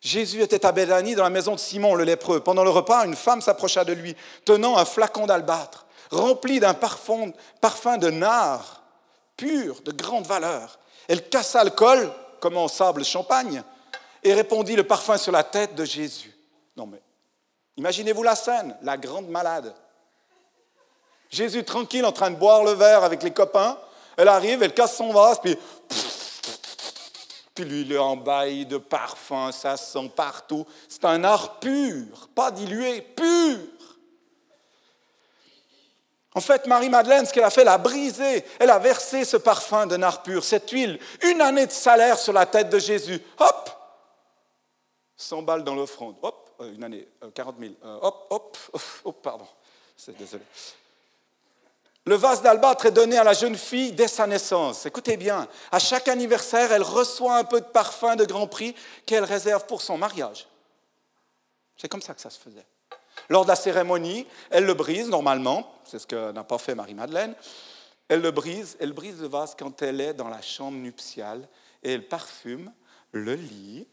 Jésus 0.00 0.42
était 0.42 0.66
à 0.66 0.72
Bethanie 0.72 1.14
dans 1.14 1.22
la 1.22 1.30
maison 1.30 1.54
de 1.54 1.60
Simon 1.60 1.94
le 1.94 2.04
lépreux. 2.04 2.40
Pendant 2.40 2.64
le 2.64 2.70
repas, 2.70 3.06
une 3.06 3.16
femme 3.16 3.40
s'approcha 3.40 3.84
de 3.84 3.92
lui, 3.92 4.16
tenant 4.44 4.76
un 4.76 4.84
flacon 4.84 5.26
d'albâtre, 5.26 5.86
rempli 6.10 6.60
d'un 6.60 6.74
parfum, 6.74 7.32
parfum 7.60 7.98
de 7.98 8.10
nard, 8.10 8.82
pur, 9.36 9.80
de 9.82 9.92
grande 9.92 10.26
valeur. 10.26 10.78
Elle 11.08 11.28
cassa 11.28 11.62
le 11.64 11.70
col, 11.70 12.12
comme 12.40 12.56
en 12.56 12.68
sable 12.68 13.04
champagne, 13.04 13.62
et 14.22 14.34
répandit 14.34 14.76
le 14.76 14.84
parfum 14.84 15.16
sur 15.16 15.32
la 15.32 15.44
tête 15.44 15.74
de 15.74 15.84
Jésus. 15.84 16.36
Non 16.76 16.86
mais, 16.86 17.00
imaginez-vous 17.76 18.22
la 18.22 18.36
scène, 18.36 18.76
la 18.82 18.96
grande 18.96 19.28
malade. 19.28 19.74
Jésus 21.30 21.64
tranquille 21.64 22.04
en 22.04 22.12
train 22.12 22.30
de 22.30 22.36
boire 22.36 22.64
le 22.64 22.72
verre 22.72 23.04
avec 23.04 23.22
les 23.22 23.32
copains. 23.32 23.78
Elle 24.16 24.28
arrive, 24.28 24.62
elle 24.62 24.72
casse 24.72 24.96
son 24.96 25.12
vase, 25.12 25.40
puis 25.40 25.58
puis 27.56 27.64
lui, 27.64 27.80
il 27.80 27.98
embaille 27.98 28.66
de 28.66 28.76
parfum, 28.76 29.50
ça 29.50 29.78
sent 29.78 30.12
partout. 30.14 30.66
C'est 30.90 31.06
un 31.06 31.24
art 31.24 31.58
pur, 31.58 32.28
pas 32.34 32.50
dilué, 32.50 33.00
pur. 33.00 33.58
En 36.34 36.40
fait, 36.42 36.66
Marie-Madeleine, 36.66 37.24
ce 37.24 37.32
qu'elle 37.32 37.44
a 37.44 37.50
fait, 37.50 37.62
elle 37.62 37.68
a 37.68 37.78
brisé, 37.78 38.44
elle 38.60 38.68
a 38.68 38.78
versé 38.78 39.24
ce 39.24 39.38
parfum 39.38 39.86
de 39.86 39.96
nard 39.96 40.22
pur, 40.22 40.44
cette 40.44 40.68
huile, 40.68 41.00
une 41.22 41.40
année 41.40 41.64
de 41.64 41.72
salaire 41.72 42.18
sur 42.18 42.34
la 42.34 42.44
tête 42.44 42.68
de 42.68 42.78
Jésus. 42.78 43.22
Hop 43.38 43.70
100 45.16 45.40
balles 45.40 45.64
dans 45.64 45.74
l'offrande. 45.74 46.16
Hop, 46.20 46.45
euh, 46.60 46.74
une 46.74 46.84
année, 46.84 47.06
40 47.34 47.56
euh, 47.56 47.60
000. 47.60 47.74
Euh, 47.84 47.98
hop, 48.02 48.26
hop, 48.30 48.58
hop, 49.04 49.22
pardon. 49.22 49.46
C'est 49.96 50.16
désolé. 50.16 50.44
Le 52.04 52.14
vase 52.14 52.40
d'albâtre 52.42 52.86
est 52.86 52.92
donné 52.92 53.18
à 53.18 53.24
la 53.24 53.32
jeune 53.32 53.56
fille 53.56 53.92
dès 53.92 54.06
sa 54.06 54.26
naissance. 54.26 54.86
Écoutez 54.86 55.16
bien, 55.16 55.48
à 55.72 55.78
chaque 55.80 56.06
anniversaire, 56.06 56.70
elle 56.70 56.82
reçoit 56.82 57.36
un 57.36 57.44
peu 57.44 57.60
de 57.60 57.66
parfum 57.66 58.14
de 58.14 58.24
grand 58.24 58.46
prix 58.46 58.76
qu'elle 59.06 59.24
réserve 59.24 59.66
pour 59.66 59.82
son 59.82 59.98
mariage. 59.98 60.46
C'est 61.76 61.88
comme 61.88 62.02
ça 62.02 62.14
que 62.14 62.20
ça 62.20 62.30
se 62.30 62.38
faisait. 62.38 62.64
Lors 63.28 63.42
de 63.44 63.48
la 63.48 63.56
cérémonie, 63.56 64.26
elle 64.50 64.66
le 64.66 64.74
brise 64.74 65.08
normalement, 65.08 65.80
c'est 65.84 65.98
ce 65.98 66.06
que 66.06 66.30
n'a 66.30 66.44
pas 66.44 66.58
fait 66.58 66.76
Marie-Madeleine. 66.76 67.34
Elle 68.08 68.20
le 68.20 68.30
brise, 68.30 68.76
elle 68.78 68.92
brise 68.92 69.20
le 69.20 69.26
vase 69.26 69.56
quand 69.58 69.82
elle 69.82 70.00
est 70.00 70.14
dans 70.14 70.28
la 70.28 70.42
chambre 70.42 70.78
nuptiale 70.78 71.48
et 71.82 71.92
elle 71.94 72.06
parfume 72.06 72.72
le 73.10 73.34
lit, 73.34 73.88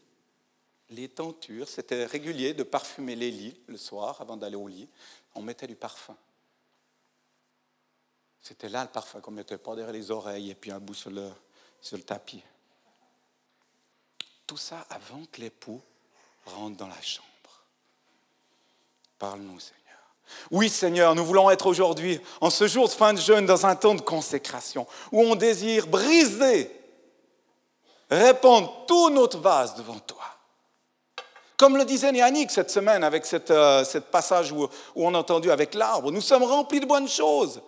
les 0.94 1.08
tentures. 1.08 1.68
C'était 1.68 2.06
régulier 2.06 2.54
de 2.54 2.62
parfumer 2.62 3.16
les 3.16 3.30
lits 3.30 3.60
le 3.66 3.76
soir 3.76 4.20
avant 4.20 4.36
d'aller 4.36 4.56
au 4.56 4.68
lit. 4.68 4.88
On 5.34 5.42
mettait 5.42 5.66
du 5.66 5.76
parfum. 5.76 6.16
C'était 8.40 8.68
là 8.68 8.82
le 8.82 8.90
parfum 8.90 9.20
qu'on 9.20 9.30
mettait 9.30 9.58
pas 9.58 9.74
derrière 9.74 9.92
les 9.92 10.10
oreilles 10.10 10.50
et 10.50 10.54
puis 10.54 10.70
un 10.70 10.78
bout 10.78 10.94
sur 10.94 11.10
le, 11.10 11.30
sur 11.80 11.96
le 11.96 12.02
tapis. 12.02 12.42
Tout 14.46 14.58
ça 14.58 14.86
avant 14.90 15.24
que 15.32 15.40
l'époux 15.40 15.80
rentre 16.44 16.76
dans 16.76 16.88
la 16.88 17.00
chambre. 17.00 17.28
Parle-nous, 19.18 19.60
Seigneur. 19.60 19.80
Oui, 20.50 20.68
Seigneur, 20.68 21.14
nous 21.14 21.24
voulons 21.24 21.50
être 21.50 21.66
aujourd'hui, 21.66 22.20
en 22.40 22.50
ce 22.50 22.66
jour 22.66 22.86
de 22.88 22.92
fin 22.92 23.14
de 23.14 23.20
jeûne, 23.20 23.46
dans 23.46 23.66
un 23.66 23.76
temps 23.76 23.94
de 23.94 24.00
consécration, 24.00 24.86
où 25.12 25.20
on 25.20 25.34
désire 25.34 25.86
briser, 25.86 26.70
répandre 28.10 28.84
tout 28.86 29.10
notre 29.10 29.38
vase 29.38 29.74
devant 29.76 29.98
toi. 30.00 30.33
Comme 31.56 31.76
le 31.76 31.84
disait 31.84 32.12
Yannick 32.12 32.50
cette 32.50 32.70
semaine 32.70 33.04
avec 33.04 33.24
cette, 33.24 33.50
euh, 33.50 33.84
passage 34.10 34.50
où, 34.50 34.68
on 34.96 35.14
a 35.14 35.18
entendu 35.18 35.50
avec 35.50 35.74
l'arbre, 35.74 36.10
nous 36.10 36.20
sommes 36.20 36.42
remplis 36.42 36.80
de 36.80 36.86
bonnes 36.86 37.08
choses. 37.08 37.60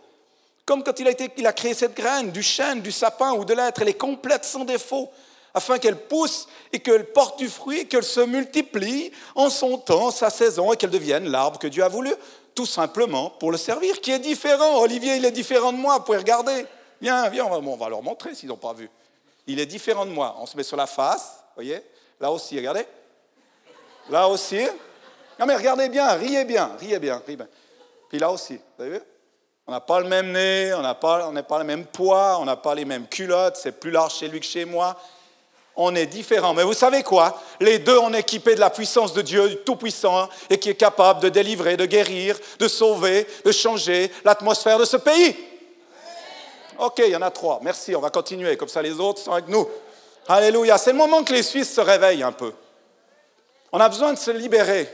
Comme 0.64 0.83
quand 0.83 0.99
il 0.99 1.47
a, 1.47 1.52
créé 1.52 1.75
cette 1.75 1.95
graine, 1.95 2.33
du 2.33 2.43
chêne, 2.43 2.81
du 2.81 2.90
sapin 2.90 3.33
ou 3.35 3.45
de 3.45 3.55
l'être, 3.55 3.83
elle 3.83 3.88
est 3.88 3.95
complète 3.95 4.45
sans 4.45 4.64
défaut, 4.64 5.09
afin 5.55 5.78
qu'elle 5.78 5.97
pousse 5.97 6.49
et 6.73 6.81
qu'elle 6.81 7.07
porte 7.12 7.38
du 7.38 7.49
fruit, 7.49 7.87
qu'elle 7.87 8.02
se 8.02 8.21
multiplie 8.21 9.12
en 9.37 9.49
son 9.49 9.78
temps, 9.78 10.11
sa 10.11 10.28
saison, 10.28 10.73
et 10.73 10.76
qu'elle 10.76 10.90
devienne 10.90 11.28
l'arbre 11.28 11.61
que 11.61 11.69
Dieu 11.69 11.85
a 11.85 11.88
voulu, 11.88 12.12
tout 12.57 12.66
simplement 12.66 13.31
pour 13.31 13.52
le 13.52 13.57
servir, 13.57 14.00
qui 14.00 14.11
est 14.11 14.19
différent. 14.19 14.81
Olivier, 14.81 15.16
il 15.16 15.25
est 15.25 15.31
différent 15.31 15.73
de 15.73 15.78
moi, 15.78 15.99
vous 15.99 16.05
pouvez 16.05 16.19
regarder. 16.19 16.66
Viens, 17.00 17.28
viens, 17.28 17.47
on 17.47 17.76
va, 17.76 17.88
leur 17.88 18.02
montrer 18.02 18.35
s'ils 18.35 18.49
n'ont 18.49 18.57
pas 18.57 18.73
vu. 18.73 18.90
Il 19.47 19.61
est 19.61 19.66
différent 19.66 20.05
de 20.05 20.11
moi. 20.11 20.35
On 20.40 20.47
se 20.47 20.57
met 20.57 20.64
sur 20.64 20.76
la 20.76 20.87
face, 20.87 21.45
voyez 21.55 21.81
Là 22.19 22.33
aussi, 22.33 22.57
regardez. 22.57 22.87
Là 24.11 24.29
aussi. 24.29 24.67
Non 25.39 25.47
mais 25.47 25.57
regardez 25.57 25.89
bien, 25.89 26.09
riez 26.15 26.45
bien, 26.45 26.71
riez 26.79 26.99
bien, 26.99 27.23
riez 27.27 27.37
bien. 27.37 27.49
Puis 28.09 28.19
là 28.19 28.31
aussi, 28.31 28.59
vous 28.77 28.85
avez 28.85 28.99
vu? 28.99 29.01
On 29.67 29.73
n'a 29.73 29.81
pas 29.81 29.99
le 30.01 30.07
même 30.07 30.31
nez, 30.31 30.73
on 30.75 30.81
n'a 30.81 30.95
pas, 30.95 31.31
pas 31.43 31.59
le 31.59 31.65
même 31.65 31.87
poids, 31.87 32.39
on 32.41 32.45
n'a 32.45 32.57
pas 32.57 32.75
les 32.75 32.85
mêmes 32.85 33.09
culottes, 33.09 33.57
c'est 33.57 33.73
plus 33.73 33.91
large 33.91 34.15
chez 34.15 34.29
lui 34.29 34.39
que 34.39 34.47
chez 34.47 34.65
moi. 34.65 34.97
On 35.75 35.95
est 35.95 36.07
différents. 36.07 36.55
Mais 36.55 36.63
vous 36.63 36.73
savez 36.73 37.03
quoi? 37.03 37.39
Les 37.61 37.81
deux, 37.81 37.99
on 37.99 38.15
est 38.15 38.21
équipés 38.21 38.55
de 38.55 38.61
la 38.61 38.71
puissance 38.71 39.13
de 39.13 39.21
Dieu 39.21 39.57
Tout-Puissant 39.57 40.21
hein, 40.21 40.29
et 40.49 40.59
qui 40.59 40.71
est 40.71 40.75
capable 40.75 41.21
de 41.21 41.29
délivrer, 41.29 41.77
de 41.77 41.85
guérir, 41.85 42.39
de 42.59 42.69
sauver, 42.69 43.27
de 43.45 43.53
changer 43.53 44.11
l'atmosphère 44.25 44.79
de 44.79 44.87
ce 44.87 44.97
pays. 44.97 45.37
Ok, 46.79 47.03
il 47.05 47.11
y 47.11 47.17
en 47.17 47.23
a 47.23 47.31
trois. 47.31 47.59
Merci, 47.63 47.95
on 47.95 48.01
va 48.01 48.09
continuer. 48.09 48.57
Comme 48.57 48.69
ça, 48.69 48.81
les 48.81 48.99
autres 49.01 49.21
sont 49.21 49.33
avec 49.33 49.49
nous. 49.49 49.69
Alléluia. 50.29 50.79
C'est 50.79 50.93
le 50.93 50.99
moment 50.99 51.23
que 51.25 51.33
les 51.33 51.43
Suisses 51.43 51.75
se 51.75 51.81
réveillent 51.81 52.23
un 52.23 52.33
peu. 52.33 52.53
On 53.76 53.80
a 53.80 53.90
besoin 53.90 54.14
de 54.14 54.18
se 54.18 54.30
libérer, 54.30 54.90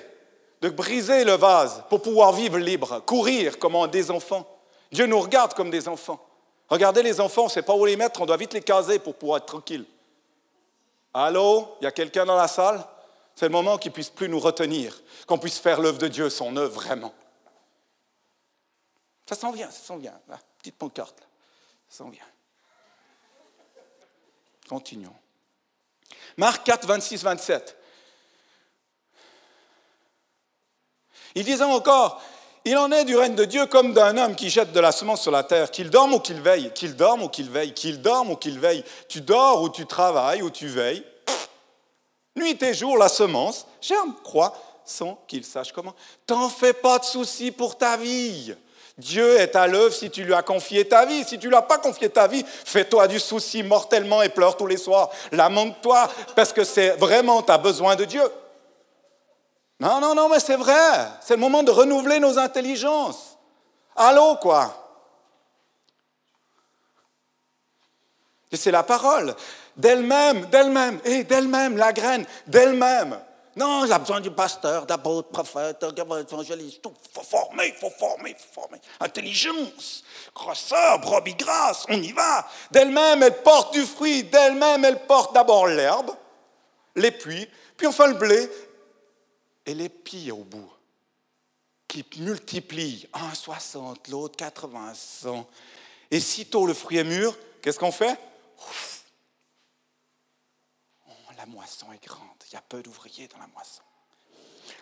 de 0.60 0.68
briser 0.68 1.22
le 1.22 1.34
vase 1.34 1.84
pour 1.88 2.02
pouvoir 2.02 2.32
vivre 2.32 2.58
libre, 2.58 2.98
courir 3.06 3.60
comme 3.60 3.86
des 3.86 4.10
enfants. 4.10 4.44
Dieu 4.90 5.06
nous 5.06 5.20
regarde 5.20 5.54
comme 5.54 5.70
des 5.70 5.86
enfants. 5.86 6.18
Regardez 6.68 7.04
les 7.04 7.20
enfants, 7.20 7.42
on 7.42 7.44
ne 7.44 7.50
sait 7.50 7.62
pas 7.62 7.76
où 7.76 7.86
les 7.86 7.94
mettre, 7.94 8.22
on 8.22 8.26
doit 8.26 8.36
vite 8.36 8.54
les 8.54 8.60
caser 8.60 8.98
pour 8.98 9.14
pouvoir 9.14 9.38
être 9.38 9.46
tranquille. 9.46 9.84
Allô, 11.14 11.76
il 11.80 11.84
y 11.84 11.86
a 11.86 11.92
quelqu'un 11.92 12.24
dans 12.24 12.34
la 12.34 12.48
salle? 12.48 12.84
C'est 13.36 13.46
le 13.46 13.52
moment 13.52 13.78
qu'il 13.78 13.92
puisse 13.92 14.10
plus 14.10 14.28
nous 14.28 14.40
retenir, 14.40 15.00
qu'on 15.28 15.38
puisse 15.38 15.60
faire 15.60 15.80
l'œuvre 15.80 15.98
de 15.98 16.08
Dieu, 16.08 16.28
son 16.28 16.56
œuvre 16.56 16.74
vraiment. 16.74 17.14
Ça 19.26 19.36
s'en 19.36 19.52
vient, 19.52 19.70
ça 19.70 19.86
s'en 19.86 19.96
vient. 19.96 20.18
petite 20.58 20.74
pancarte, 20.74 21.20
là. 21.20 21.26
ça 21.88 21.98
s'en 21.98 22.10
vient. 22.10 22.26
Continuons. 24.68 25.14
Marc 26.36 26.66
4, 26.66 26.84
26, 26.84 27.22
27. 27.22 27.78
Il 31.34 31.44
disait 31.44 31.64
encore, 31.64 32.20
il 32.64 32.76
en 32.76 32.92
est 32.92 33.04
du 33.04 33.16
règne 33.16 33.34
de 33.34 33.44
Dieu 33.44 33.66
comme 33.66 33.92
d'un 33.92 34.16
homme 34.16 34.36
qui 34.36 34.48
jette 34.48 34.72
de 34.72 34.80
la 34.80 34.92
semence 34.92 35.22
sur 35.22 35.32
la 35.32 35.42
terre, 35.42 35.70
qu'il 35.70 35.90
dorme 35.90 36.14
ou 36.14 36.20
qu'il 36.20 36.40
veille, 36.40 36.70
qu'il 36.74 36.94
dorme 36.94 37.22
ou 37.22 37.28
qu'il 37.28 37.50
veille, 37.50 37.72
qu'il 37.72 38.00
dorme 38.00 38.30
ou 38.30 38.36
qu'il 38.36 38.60
veille. 38.60 38.84
Tu 39.08 39.20
dors 39.20 39.62
ou 39.62 39.68
tu 39.68 39.86
travailles 39.86 40.42
ou 40.42 40.50
tu 40.50 40.68
veilles. 40.68 41.04
Nuit 42.36 42.62
et 42.62 42.72
jour, 42.72 42.96
la 42.96 43.08
semence 43.08 43.66
germe, 43.80 44.14
croit, 44.22 44.54
sans 44.84 45.18
qu'il 45.26 45.44
sache 45.44 45.72
comment. 45.72 45.94
T'en 46.26 46.48
fais 46.48 46.72
pas 46.72 46.98
de 46.98 47.04
soucis 47.04 47.50
pour 47.50 47.76
ta 47.76 47.96
vie. 47.96 48.54
Dieu 48.96 49.40
est 49.40 49.56
à 49.56 49.66
l'œuvre 49.66 49.92
si 49.92 50.10
tu 50.10 50.22
lui 50.22 50.34
as 50.34 50.42
confié 50.42 50.86
ta 50.86 51.04
vie. 51.04 51.24
Si 51.24 51.38
tu 51.38 51.48
lui 51.48 51.56
as 51.56 51.62
pas 51.62 51.78
confié 51.78 52.10
ta 52.10 52.28
vie, 52.28 52.44
fais-toi 52.46 53.08
du 53.08 53.18
souci 53.18 53.62
mortellement 53.62 54.22
et 54.22 54.28
pleure 54.28 54.56
tous 54.56 54.66
les 54.66 54.76
soirs. 54.76 55.10
Lamente-toi 55.32 56.08
parce 56.36 56.52
que 56.52 56.62
c'est 56.62 56.90
vraiment, 56.90 57.42
tu 57.42 57.50
as 57.50 57.58
besoin 57.58 57.96
de 57.96 58.04
Dieu. 58.04 58.22
Non, 59.82 60.00
non, 60.00 60.14
non, 60.14 60.28
mais 60.28 60.38
c'est 60.38 60.54
vrai. 60.54 61.08
C'est 61.20 61.34
le 61.34 61.40
moment 61.40 61.64
de 61.64 61.72
renouveler 61.72 62.20
nos 62.20 62.38
intelligences. 62.38 63.36
Allô, 63.96 64.36
quoi? 64.36 64.72
Et 68.52 68.56
c'est 68.56 68.70
la 68.70 68.84
parole. 68.84 69.34
D'elle-même, 69.76 70.46
d'elle-même, 70.46 71.00
et 71.04 71.24
d'elle-même, 71.24 71.76
la 71.76 71.92
graine, 71.92 72.24
d'elle-même. 72.46 73.18
Non, 73.56 73.90
a 73.90 73.98
besoin 73.98 74.20
du 74.20 74.30
pasteur, 74.30 74.86
d'apôtre, 74.86 75.30
prophète, 75.30 75.84
évangéliste. 75.98 76.80
Il 76.84 77.10
faut 77.12 77.24
former, 77.24 77.66
il 77.66 77.74
faut 77.74 77.90
former, 77.90 78.30
il 78.30 78.36
faut 78.36 78.60
former. 78.60 78.78
Intelligence, 79.00 80.04
grosseur, 80.32 81.00
brebis 81.00 81.34
grasse, 81.34 81.86
on 81.88 82.00
y 82.00 82.12
va. 82.12 82.46
D'elle-même, 82.70 83.24
elle 83.24 83.42
porte 83.42 83.72
du 83.72 83.84
fruit. 83.84 84.22
D'elle-même, 84.22 84.84
elle 84.84 85.06
porte 85.06 85.34
d'abord 85.34 85.66
l'herbe, 85.66 86.12
les 86.94 87.10
puits, 87.10 87.48
puis 87.76 87.88
enfin 87.88 88.06
le 88.06 88.14
blé 88.14 88.48
et 89.66 89.74
les 89.74 89.88
pieds 89.88 90.32
au 90.32 90.44
bout, 90.44 90.72
qui 91.88 92.04
multiplient. 92.18 93.08
Un 93.12 93.34
60, 93.34 94.08
l'autre 94.08 94.36
80, 94.36 94.92
100. 94.94 95.48
Et 96.10 96.20
sitôt 96.20 96.66
le 96.66 96.74
fruit 96.74 96.98
est 96.98 97.04
mûr, 97.04 97.36
qu'est-ce 97.60 97.78
qu'on 97.78 97.92
fait? 97.92 98.18
Oh, 101.08 101.12
La 101.36 101.46
moisson 101.46 101.86
est 101.92 102.04
grande. 102.04 102.28
Il 102.50 102.54
y 102.54 102.56
a 102.56 102.62
peu 102.62 102.82
d'ouvriers 102.82 103.28
dans 103.28 103.38
la 103.38 103.46
moisson. 103.48 103.82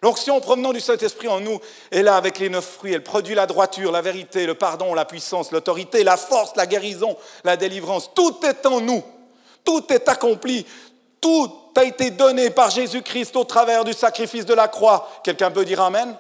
L'onction 0.02 0.40
provenant 0.40 0.72
du 0.72 0.80
Saint-Esprit 0.80 1.28
en 1.28 1.40
nous 1.40 1.60
est 1.90 2.02
là 2.02 2.16
avec 2.16 2.38
les 2.38 2.48
neuf 2.48 2.64
fruits. 2.64 2.94
Elle 2.94 3.04
produit 3.04 3.34
la 3.34 3.46
droiture, 3.46 3.92
la 3.92 4.00
vérité, 4.00 4.46
le 4.46 4.54
pardon, 4.54 4.94
la 4.94 5.04
puissance, 5.04 5.52
l'autorité, 5.52 6.04
la 6.04 6.16
force, 6.16 6.56
la 6.56 6.66
guérison, 6.66 7.16
la 7.44 7.56
délivrance. 7.56 8.10
Tout 8.14 8.38
est 8.44 8.64
en 8.66 8.80
nous. 8.80 9.04
Tout 9.62 9.92
est 9.92 10.08
accompli. 10.08 10.66
Tout 11.20 11.52
a 11.76 11.84
été 11.84 12.10
donné 12.10 12.50
par 12.50 12.70
Jésus-Christ 12.70 13.36
au 13.36 13.44
travers 13.44 13.84
du 13.84 13.92
sacrifice 13.92 14.46
de 14.46 14.54
la 14.54 14.68
croix. 14.68 15.08
Quelqu'un 15.22 15.50
peut 15.50 15.64
dire 15.64 15.80
Amen? 15.80 16.16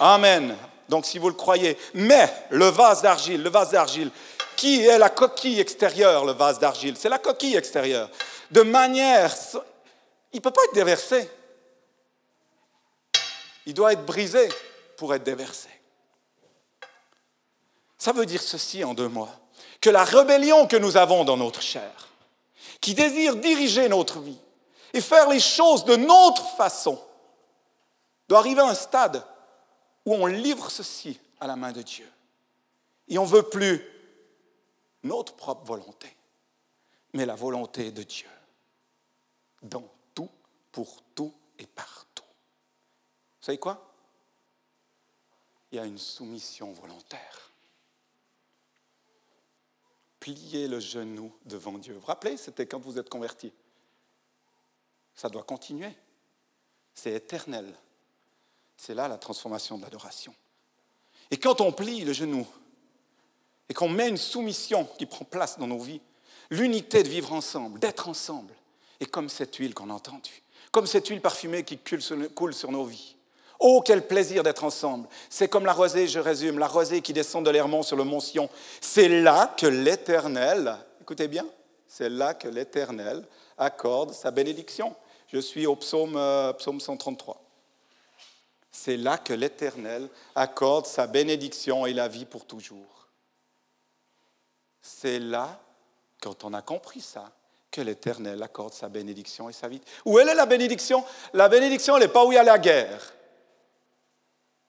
Amen. 0.00 0.56
Donc 0.88 1.06
si 1.06 1.18
vous 1.18 1.28
le 1.28 1.34
croyez. 1.34 1.76
Mais 1.94 2.32
le 2.50 2.66
vase 2.66 3.02
d'argile, 3.02 3.42
le 3.42 3.50
vase 3.50 3.70
d'argile, 3.70 4.10
qui 4.56 4.84
est 4.86 4.98
la 4.98 5.10
coquille 5.10 5.60
extérieure, 5.60 6.24
le 6.24 6.32
vase 6.32 6.58
d'argile? 6.58 6.96
C'est 6.96 7.08
la 7.08 7.18
coquille 7.18 7.56
extérieure. 7.56 8.08
De 8.50 8.62
manière 8.62 9.34
il 10.32 10.40
ne 10.40 10.42
peut 10.42 10.50
pas 10.50 10.64
être 10.64 10.74
déversé. 10.74 11.30
Il 13.64 13.74
doit 13.74 13.92
être 13.92 14.04
brisé 14.04 14.48
pour 14.96 15.14
être 15.14 15.24
déversé. 15.24 15.68
Ça 17.98 18.12
veut 18.12 18.26
dire 18.26 18.42
ceci 18.42 18.84
en 18.84 18.94
deux 18.94 19.08
mots, 19.08 19.28
que 19.80 19.90
la 19.90 20.04
rébellion 20.04 20.66
que 20.66 20.76
nous 20.76 20.96
avons 20.96 21.24
dans 21.24 21.36
notre 21.36 21.62
chair, 21.62 22.05
qui 22.80 22.94
désire 22.94 23.36
diriger 23.36 23.88
notre 23.88 24.20
vie 24.20 24.38
et 24.92 25.00
faire 25.00 25.28
les 25.28 25.40
choses 25.40 25.84
de 25.84 25.96
notre 25.96 26.44
façon, 26.56 27.02
doit 28.28 28.38
arriver 28.38 28.60
à 28.60 28.68
un 28.68 28.74
stade 28.74 29.24
où 30.04 30.14
on 30.14 30.26
livre 30.26 30.70
ceci 30.70 31.20
à 31.40 31.46
la 31.46 31.56
main 31.56 31.72
de 31.72 31.82
Dieu. 31.82 32.10
Et 33.08 33.18
on 33.18 33.24
ne 33.24 33.28
veut 33.28 33.48
plus 33.48 33.84
notre 35.02 35.34
propre 35.34 35.64
volonté, 35.64 36.16
mais 37.12 37.26
la 37.26 37.34
volonté 37.34 37.90
de 37.90 38.02
Dieu. 38.02 38.28
Donc, 39.62 39.90
pour 40.76 41.00
tout 41.14 41.32
et 41.58 41.64
partout. 41.64 42.22
Vous 42.22 43.46
savez 43.46 43.56
quoi? 43.56 43.82
Il 45.72 45.76
y 45.76 45.78
a 45.78 45.86
une 45.86 45.96
soumission 45.96 46.70
volontaire. 46.74 47.45
Pliez 50.26 50.66
le 50.66 50.80
genou 50.80 51.32
devant 51.44 51.78
Dieu. 51.78 51.94
Vous 51.94 52.00
vous 52.00 52.06
rappelez, 52.06 52.36
c'était 52.36 52.66
quand 52.66 52.80
vous 52.80 52.98
êtes 52.98 53.08
converti. 53.08 53.52
Ça 55.14 55.28
doit 55.28 55.44
continuer. 55.44 55.92
C'est 56.94 57.12
éternel. 57.12 57.72
C'est 58.76 58.94
là 58.94 59.06
la 59.06 59.18
transformation 59.18 59.78
de 59.78 59.84
l'adoration. 59.84 60.34
Et 61.30 61.36
quand 61.36 61.60
on 61.60 61.70
plie 61.70 62.04
le 62.04 62.12
genou 62.12 62.44
et 63.68 63.74
qu'on 63.74 63.88
met 63.88 64.08
une 64.08 64.16
soumission 64.16 64.84
qui 64.98 65.06
prend 65.06 65.24
place 65.24 65.60
dans 65.60 65.68
nos 65.68 65.78
vies, 65.78 66.00
l'unité 66.50 67.04
de 67.04 67.08
vivre 67.08 67.32
ensemble, 67.32 67.78
d'être 67.78 68.08
ensemble, 68.08 68.52
est 68.98 69.06
comme 69.06 69.28
cette 69.28 69.54
huile 69.54 69.74
qu'on 69.74 69.90
a 69.90 69.94
entendue 69.94 70.42
comme 70.76 70.86
cette 70.86 71.08
huile 71.08 71.22
parfumée 71.22 71.64
qui 71.64 71.78
coule 71.78 72.52
sur 72.52 72.70
nos 72.70 72.84
vies. 72.84 73.15
Oh, 73.58 73.82
quel 73.84 74.06
plaisir 74.06 74.42
d'être 74.42 74.64
ensemble. 74.64 75.08
C'est 75.30 75.48
comme 75.48 75.64
la 75.64 75.72
rosée, 75.72 76.08
je 76.08 76.18
résume, 76.18 76.58
la 76.58 76.68
rosée 76.68 77.00
qui 77.00 77.12
descend 77.12 77.44
de 77.44 77.50
l'Hermont 77.50 77.82
sur 77.82 77.96
le 77.96 78.04
mont 78.04 78.20
Sion. 78.20 78.50
C'est 78.80 79.08
là 79.08 79.54
que 79.56 79.66
l'Éternel, 79.66 80.76
écoutez 81.00 81.28
bien, 81.28 81.46
c'est 81.88 82.10
là 82.10 82.34
que 82.34 82.48
l'Éternel 82.48 83.24
accorde 83.56 84.12
sa 84.12 84.30
bénédiction. 84.30 84.94
Je 85.28 85.38
suis 85.38 85.66
au 85.66 85.76
psaume, 85.76 86.16
euh, 86.16 86.52
psaume 86.52 86.80
133. 86.80 87.42
C'est 88.70 88.98
là 88.98 89.16
que 89.16 89.32
l'Éternel 89.32 90.08
accorde 90.34 90.86
sa 90.86 91.06
bénédiction 91.06 91.86
et 91.86 91.94
la 91.94 92.08
vie 92.08 92.26
pour 92.26 92.44
toujours. 92.44 93.08
C'est 94.82 95.18
là, 95.18 95.58
quand 96.20 96.44
on 96.44 96.52
a 96.52 96.62
compris 96.62 97.00
ça, 97.00 97.32
que 97.76 97.80
l'Éternel 97.82 98.42
accorde 98.42 98.72
sa 98.72 98.88
bénédiction 98.88 99.50
et 99.50 99.52
sa 99.52 99.68
vie. 99.68 99.80
Où 100.06 100.18
est 100.18 100.24
la 100.24 100.46
bénédiction? 100.46 101.04
La 101.34 101.48
bénédiction, 101.48 101.96
elle 101.96 102.04
n'est 102.04 102.08
pas 102.08 102.24
où 102.24 102.32
il 102.32 102.36
y 102.36 102.38
a 102.38 102.42
la 102.42 102.58
guerre. 102.58 103.12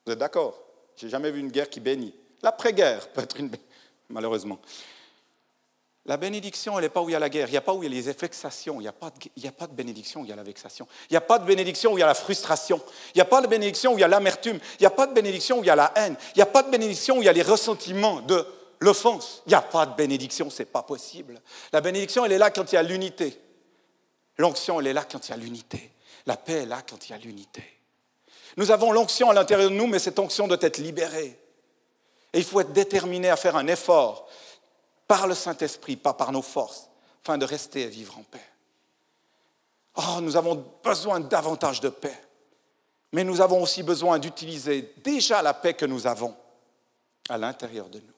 Vous 0.07 0.13
êtes 0.13 0.19
d'accord 0.19 0.57
J'ai 0.95 1.09
jamais 1.09 1.31
vu 1.31 1.41
une 1.41 1.51
guerre 1.51 1.69
qui 1.69 1.81
bénit. 1.81 2.15
L'après-guerre 2.41 3.09
peut 3.09 3.23
être 3.23 3.37
une... 3.41 3.51
Malheureusement. 4.07 4.57
La 6.05 6.15
bénédiction, 6.15 6.77
elle 6.79 6.85
n'est 6.85 6.89
pas 6.89 7.01
où 7.01 7.09
il 7.09 7.11
y 7.11 7.15
a 7.15 7.19
la 7.19 7.27
guerre. 7.27 7.49
Il 7.49 7.51
n'y 7.51 7.57
a 7.57 7.61
pas 7.61 7.73
où 7.73 7.83
il 7.83 7.93
y 7.93 7.99
a 7.99 8.01
les 8.01 8.13
vexations. 8.13 8.75
Il 8.75 8.83
n'y 8.83 8.87
a, 8.87 8.93
pas 8.93 9.09
de... 9.09 9.47
a 9.47 9.51
pas 9.51 9.67
de 9.67 9.73
bénédiction 9.73 10.21
où 10.21 10.23
il 10.23 10.29
y 10.29 10.31
a 10.31 10.37
la 10.37 10.43
vexation. 10.43 10.87
Il 11.09 11.13
n'y 11.13 11.17
a 11.17 11.21
pas 11.21 11.39
de 11.39 11.45
bénédiction 11.45 11.91
où 11.91 11.97
il 11.97 11.99
y 11.99 12.03
a 12.03 12.07
la 12.07 12.13
frustration. 12.13 12.81
Il 13.13 13.17
n'y 13.17 13.21
a 13.21 13.25
pas 13.25 13.41
de 13.41 13.47
bénédiction 13.47 13.95
où 13.95 13.97
il 13.97 14.01
y 14.01 14.03
a 14.05 14.07
l'amertume. 14.07 14.59
Il 14.79 14.83
n'y 14.83 14.85
a 14.85 14.91
pas 14.91 15.07
de 15.07 15.13
bénédiction 15.13 15.59
où 15.59 15.63
il 15.65 15.67
y 15.67 15.71
a 15.71 15.75
la 15.75 15.91
haine. 15.97 16.15
Il 16.35 16.37
n'y 16.37 16.43
a 16.43 16.45
pas 16.45 16.63
de 16.63 16.71
bénédiction 16.71 17.17
où 17.17 17.21
il 17.21 17.25
y 17.25 17.29
a 17.29 17.33
les 17.33 17.41
ressentiments 17.41 18.21
de 18.21 18.47
l'offense. 18.79 19.43
Il 19.45 19.49
n'y 19.49 19.55
a 19.55 19.61
pas 19.61 19.85
de 19.85 19.95
bénédiction, 19.95 20.49
ce 20.49 20.61
n'est 20.61 20.67
pas 20.67 20.83
possible. 20.83 21.41
La 21.73 21.81
bénédiction, 21.81 22.23
elle 22.23 22.31
est 22.31 22.37
là 22.37 22.49
quand 22.49 22.71
il 22.71 22.75
y 22.75 22.77
a 22.77 22.83
l'unité. 22.83 23.37
L'onction, 24.37 24.79
elle 24.79 24.87
est 24.87 24.93
là 24.93 25.03
quand 25.03 25.27
il 25.27 25.31
y 25.31 25.33
a 25.33 25.37
l'unité. 25.37 25.91
La 26.25 26.37
paix 26.37 26.63
est 26.63 26.65
là 26.65 26.81
quand 26.89 27.09
il 27.09 27.11
y 27.11 27.13
a 27.13 27.17
l'unité. 27.17 27.76
Nous 28.57 28.71
avons 28.71 28.91
l'onction 28.91 29.29
à 29.29 29.33
l'intérieur 29.33 29.69
de 29.69 29.75
nous, 29.75 29.87
mais 29.87 29.99
cette 29.99 30.17
onction 30.17 30.47
doit 30.47 30.57
être 30.61 30.79
libérée. 30.79 31.39
Et 32.33 32.39
il 32.39 32.43
faut 32.43 32.59
être 32.59 32.73
déterminé 32.73 33.29
à 33.29 33.37
faire 33.37 33.55
un 33.55 33.67
effort 33.67 34.27
par 35.07 35.27
le 35.27 35.35
Saint-Esprit, 35.35 35.95
pas 35.95 36.13
par 36.13 36.31
nos 36.31 36.41
forces, 36.41 36.89
afin 37.23 37.37
de 37.37 37.45
rester 37.45 37.83
et 37.83 37.87
vivre 37.87 38.17
en 38.17 38.23
paix. 38.23 38.43
Oh, 39.95 40.21
nous 40.21 40.35
avons 40.35 40.65
besoin 40.83 41.19
davantage 41.19 41.79
de 41.81 41.89
paix, 41.89 42.19
mais 43.13 43.23
nous 43.23 43.41
avons 43.41 43.61
aussi 43.61 43.83
besoin 43.83 44.19
d'utiliser 44.19 44.93
déjà 45.03 45.41
la 45.41 45.53
paix 45.53 45.73
que 45.73 45.85
nous 45.85 46.05
avons 46.07 46.35
à 47.29 47.37
l'intérieur 47.37 47.89
de 47.89 47.99
nous. 47.99 48.13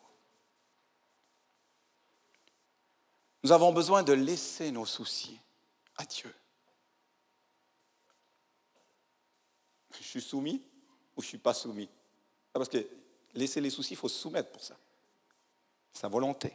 Nous 3.43 3.51
avons 3.51 3.71
besoin 3.71 4.03
de 4.03 4.13
laisser 4.13 4.71
nos 4.71 4.85
soucis 4.85 5.39
à 5.97 6.05
Dieu. 6.05 6.33
Je 9.97 10.05
suis 10.05 10.21
soumis 10.21 10.61
ou 11.15 11.21
je 11.21 11.27
ne 11.27 11.29
suis 11.29 11.37
pas 11.37 11.53
soumis 11.53 11.89
ah, 12.53 12.59
Parce 12.59 12.69
que 12.69 12.85
laisser 13.33 13.61
les 13.61 13.69
soucis, 13.69 13.93
il 13.93 13.97
faut 13.97 14.09
se 14.09 14.19
soumettre 14.19 14.51
pour 14.51 14.63
ça. 14.63 14.75
Sa 15.93 16.07
volonté. 16.07 16.53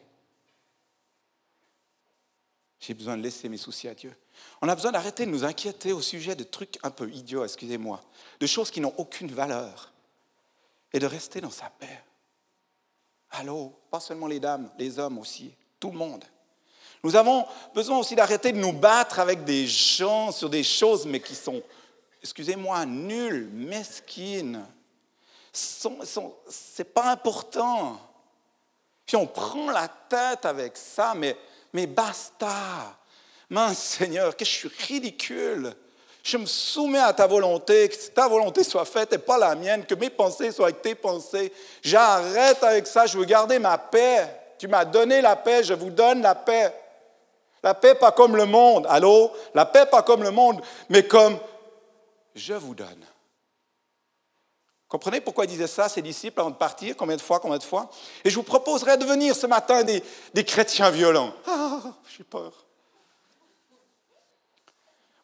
J'ai 2.80 2.94
besoin 2.94 3.16
de 3.16 3.22
laisser 3.22 3.48
mes 3.48 3.56
soucis 3.56 3.88
à 3.88 3.94
Dieu. 3.94 4.14
On 4.60 4.68
a 4.68 4.74
besoin 4.74 4.92
d'arrêter 4.92 5.24
de 5.24 5.30
nous 5.30 5.44
inquiéter 5.44 5.92
au 5.92 6.02
sujet 6.02 6.36
de 6.36 6.44
trucs 6.44 6.78
un 6.82 6.90
peu 6.90 7.10
idiots, 7.10 7.44
excusez-moi, 7.44 8.02
de 8.40 8.46
choses 8.46 8.70
qui 8.70 8.80
n'ont 8.80 8.94
aucune 8.98 9.32
valeur, 9.32 9.92
et 10.92 10.98
de 10.98 11.06
rester 11.06 11.40
dans 11.40 11.50
sa 11.50 11.70
paix. 11.70 12.04
Allô, 13.30 13.72
pas 13.90 14.00
seulement 14.00 14.26
les 14.26 14.38
dames, 14.38 14.70
les 14.78 14.98
hommes 14.98 15.18
aussi, 15.18 15.52
tout 15.80 15.90
le 15.90 15.98
monde. 15.98 16.24
Nous 17.02 17.16
avons 17.16 17.44
besoin 17.74 17.98
aussi 17.98 18.14
d'arrêter 18.14 18.52
de 18.52 18.58
nous 18.58 18.72
battre 18.72 19.18
avec 19.18 19.44
des 19.44 19.66
gens 19.66 20.30
sur 20.30 20.48
des 20.48 20.62
choses, 20.62 21.04
mais 21.04 21.20
qui 21.20 21.34
sont, 21.34 21.62
excusez-moi, 22.24 22.86
nulles, 22.86 23.50
mesquines. 23.52 24.64
Ce 25.52 25.88
n'est 26.78 26.84
pas 26.84 27.12
important. 27.12 27.98
Puis 29.06 29.14
on 29.16 29.26
prend 29.26 29.70
la 29.70 29.88
tête 30.08 30.46
avec 30.46 30.74
ça, 30.76 31.12
mais, 31.14 31.36
mais 31.72 31.86
basta. 31.86 32.96
Mince 33.50 33.78
Seigneur, 33.78 34.34
que 34.34 34.44
je 34.44 34.50
suis 34.50 34.70
ridicule. 34.88 35.76
Je 36.22 36.38
me 36.38 36.46
soumets 36.46 36.98
à 36.98 37.12
ta 37.12 37.26
volonté, 37.26 37.90
que 37.90 37.96
ta 38.08 38.26
volonté 38.26 38.64
soit 38.64 38.86
faite 38.86 39.12
et 39.12 39.18
pas 39.18 39.36
la 39.36 39.54
mienne, 39.54 39.84
que 39.84 39.94
mes 39.94 40.08
pensées 40.08 40.50
soient 40.50 40.68
avec 40.68 40.80
tes 40.80 40.94
pensées. 40.94 41.52
J'arrête 41.82 42.64
avec 42.64 42.86
ça, 42.86 43.04
je 43.04 43.18
veux 43.18 43.26
garder 43.26 43.58
ma 43.58 43.76
paix. 43.76 44.26
Tu 44.58 44.66
m'as 44.66 44.86
donné 44.86 45.20
la 45.20 45.36
paix, 45.36 45.62
je 45.62 45.74
vous 45.74 45.90
donne 45.90 46.22
la 46.22 46.34
paix. 46.34 46.72
La 47.62 47.74
paix 47.74 47.94
pas 47.94 48.12
comme 48.12 48.34
le 48.34 48.46
monde. 48.46 48.86
Allô? 48.88 49.30
La 49.54 49.66
paix 49.66 49.84
pas 49.84 50.02
comme 50.02 50.22
le 50.22 50.30
monde, 50.30 50.62
mais 50.88 51.02
comme 51.02 51.38
je 52.34 52.54
vous 52.54 52.74
donne. 52.74 53.04
Comprenez 54.88 55.20
pourquoi 55.20 55.44
il 55.44 55.48
disait 55.48 55.66
ça, 55.66 55.88
ses 55.88 56.02
disciples, 56.02 56.38
avant 56.38 56.50
de 56.50 56.56
partir 56.56 56.96
Combien 56.96 57.16
de 57.16 57.20
fois 57.20 57.40
Combien 57.40 57.58
de 57.58 57.64
fois 57.64 57.90
Et 58.24 58.30
je 58.30 58.36
vous 58.36 58.42
proposerai 58.42 58.96
de 58.96 59.04
venir 59.04 59.34
ce 59.34 59.46
matin 59.46 59.82
des, 59.82 60.02
des 60.34 60.44
chrétiens 60.44 60.90
violents. 60.90 61.32
Ah, 61.46 61.80
j'ai 62.16 62.22
peur. 62.24 62.64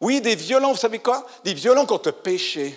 Oui, 0.00 0.20
des 0.20 0.34
violents, 0.34 0.72
vous 0.72 0.78
savez 0.78 0.98
quoi 0.98 1.26
Des 1.44 1.54
violents 1.54 1.86
contre 1.86 2.08
le 2.08 2.16
péché. 2.16 2.76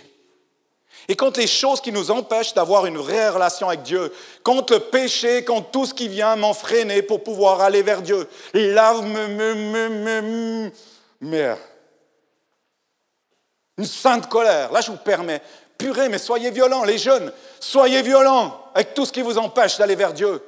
Et 1.08 1.16
contre 1.16 1.40
les 1.40 1.48
choses 1.48 1.82
qui 1.82 1.92
nous 1.92 2.12
empêchent 2.12 2.54
d'avoir 2.54 2.86
une 2.86 2.98
vraie 2.98 3.30
relation 3.30 3.68
avec 3.68 3.82
Dieu, 3.82 4.14
contre 4.44 4.74
le 4.74 4.80
péché, 4.80 5.44
contre 5.44 5.72
tout 5.72 5.86
ce 5.86 5.94
qui 5.94 6.08
vient 6.08 6.36
m'enfreiner 6.36 7.02
pour 7.02 7.24
pouvoir 7.24 7.62
aller 7.62 7.82
vers 7.82 8.02
Dieu. 8.02 8.28
Là, 8.54 8.94
me, 9.02 9.28
me, 9.28 9.56
me, 9.56 9.90
me, 10.22 10.72
mais 11.22 11.56
Une 13.78 13.86
sainte 13.86 14.30
colère. 14.30 14.72
Là, 14.72 14.82
je 14.82 14.92
vous 14.92 14.98
permets. 14.98 15.42
Purée, 15.78 16.10
mais 16.10 16.18
soyez 16.18 16.52
violents, 16.52 16.84
les 16.84 16.98
jeunes. 16.98 17.32
Soyez 17.60 18.02
violents 18.02 18.72
avec 18.74 18.94
tout 18.94 19.06
ce 19.06 19.12
qui 19.12 19.22
vous 19.22 19.38
empêche 19.38 19.78
d'aller 19.78 19.96
vers 19.96 20.14
Dieu. 20.14 20.42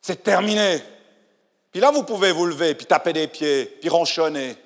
C'est 0.00 0.22
terminé. 0.22 0.82
Puis 1.70 1.80
là, 1.80 1.90
vous 1.90 2.02
pouvez 2.02 2.32
vous 2.32 2.46
lever, 2.46 2.74
puis 2.74 2.86
taper 2.86 3.12
des 3.12 3.28
pieds, 3.28 3.66
puis 3.80 3.88
ronchonner. 3.88 4.56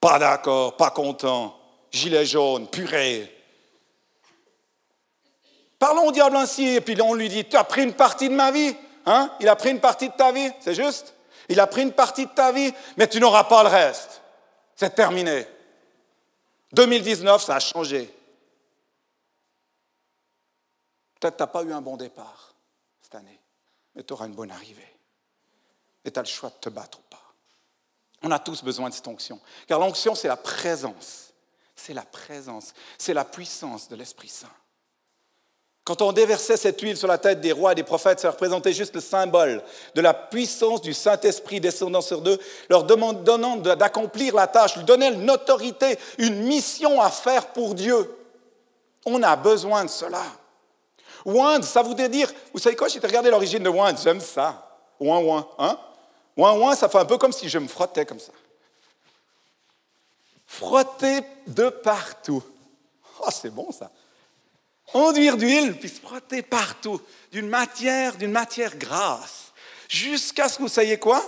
Pas 0.00 0.18
d'accord, 0.18 0.76
pas 0.76 0.90
content, 0.90 1.56
gilet 1.90 2.24
jaune, 2.24 2.68
purée. 2.68 3.34
Parlons 5.78 6.06
au 6.06 6.12
diable 6.12 6.36
ainsi, 6.36 6.66
et 6.74 6.80
puis 6.80 7.00
on 7.00 7.14
lui 7.14 7.28
dit, 7.28 7.44
tu 7.44 7.56
as 7.56 7.64
pris 7.64 7.84
une 7.84 7.94
partie 7.94 8.28
de 8.28 8.34
ma 8.34 8.50
vie 8.50 8.74
hein? 9.08 9.30
Il 9.40 9.48
a 9.48 9.56
pris 9.56 9.70
une 9.70 9.80
partie 9.80 10.08
de 10.08 10.14
ta 10.14 10.30
vie, 10.32 10.50
c'est 10.60 10.74
juste? 10.74 11.14
Il 11.48 11.58
a 11.60 11.66
pris 11.66 11.82
une 11.82 11.92
partie 11.92 12.26
de 12.26 12.30
ta 12.30 12.52
vie, 12.52 12.72
mais 12.96 13.06
tu 13.06 13.20
n'auras 13.20 13.44
pas 13.44 13.62
le 13.62 13.70
reste. 13.70 14.17
C'est 14.78 14.94
terminé. 14.94 15.44
2019, 16.72 17.42
ça 17.42 17.56
a 17.56 17.60
changé. 17.60 18.14
Peut-être 21.18 21.34
que 21.34 21.38
tu 21.38 21.42
n'as 21.42 21.48
pas 21.48 21.64
eu 21.64 21.72
un 21.72 21.80
bon 21.80 21.96
départ 21.96 22.54
cette 23.02 23.16
année, 23.16 23.40
mais 23.96 24.04
tu 24.04 24.12
auras 24.12 24.26
une 24.26 24.36
bonne 24.36 24.52
arrivée. 24.52 24.86
Et 26.04 26.12
tu 26.12 26.18
as 26.20 26.22
le 26.22 26.28
choix 26.28 26.50
de 26.50 26.54
te 26.60 26.68
battre 26.68 27.00
ou 27.00 27.02
pas. 27.10 27.34
On 28.22 28.30
a 28.30 28.38
tous 28.38 28.62
besoin 28.62 28.88
de 28.88 28.94
cette 28.94 29.08
onction. 29.08 29.40
Car 29.66 29.80
l'onction, 29.80 30.14
c'est 30.14 30.28
la 30.28 30.36
présence. 30.36 31.32
C'est 31.74 31.94
la 31.94 32.04
présence. 32.04 32.72
C'est 32.98 33.14
la 33.14 33.24
puissance 33.24 33.88
de 33.88 33.96
l'Esprit 33.96 34.28
Saint. 34.28 34.54
Quand 35.88 36.02
on 36.02 36.12
déversait 36.12 36.58
cette 36.58 36.78
huile 36.82 36.98
sur 36.98 37.08
la 37.08 37.16
tête 37.16 37.40
des 37.40 37.50
rois 37.50 37.72
et 37.72 37.74
des 37.74 37.82
prophètes, 37.82 38.20
ça 38.20 38.30
représentait 38.30 38.74
juste 38.74 38.94
le 38.94 39.00
symbole 39.00 39.62
de 39.94 40.02
la 40.02 40.12
puissance 40.12 40.82
du 40.82 40.92
Saint-Esprit 40.92 41.60
descendant 41.60 42.02
sur 42.02 42.20
eux, 42.28 42.38
leur 42.68 42.84
donnant 42.84 43.56
d'accomplir 43.56 44.34
la 44.34 44.46
tâche, 44.46 44.76
lui 44.76 44.84
donnant 44.84 45.10
une 45.10 45.30
autorité, 45.30 45.98
une 46.18 46.42
mission 46.42 47.00
à 47.00 47.08
faire 47.08 47.46
pour 47.54 47.74
Dieu. 47.74 48.14
On 49.06 49.22
a 49.22 49.34
besoin 49.34 49.86
de 49.86 49.88
cela. 49.88 50.20
Wind, 51.24 51.64
ça 51.64 51.80
voudrait 51.80 52.10
dire, 52.10 52.30
vous 52.52 52.58
savez 52.58 52.76
quoi, 52.76 52.88
j'ai 52.88 52.98
regardé 52.98 53.30
l'origine 53.30 53.62
de 53.62 53.70
wind, 53.70 53.96
j'aime 53.98 54.20
ça. 54.20 54.70
Ouin, 55.00 55.20
ouin, 55.20 55.48
hein? 55.58 55.78
Ouin, 56.36 56.52
ouin, 56.52 56.74
ça 56.74 56.90
fait 56.90 56.98
un 56.98 57.06
peu 57.06 57.16
comme 57.16 57.32
si 57.32 57.48
je 57.48 57.58
me 57.58 57.66
frottais 57.66 58.04
comme 58.04 58.20
ça. 58.20 58.32
Frotter 60.46 61.20
de 61.46 61.70
partout. 61.70 62.42
Oh, 63.20 63.30
c'est 63.32 63.48
bon 63.48 63.72
ça 63.72 63.90
enduire 64.94 65.36
d'huile, 65.36 65.76
puis 65.78 65.88
se 65.88 66.00
frotter 66.00 66.42
partout, 66.42 67.00
d'une 67.32 67.48
matière, 67.48 68.16
d'une 68.16 68.32
matière 68.32 68.76
grasse, 68.76 69.52
jusqu'à 69.88 70.48
ce 70.48 70.56
que 70.58 70.62
vous 70.62 70.68
sachiez 70.68 70.98
quoi? 70.98 71.22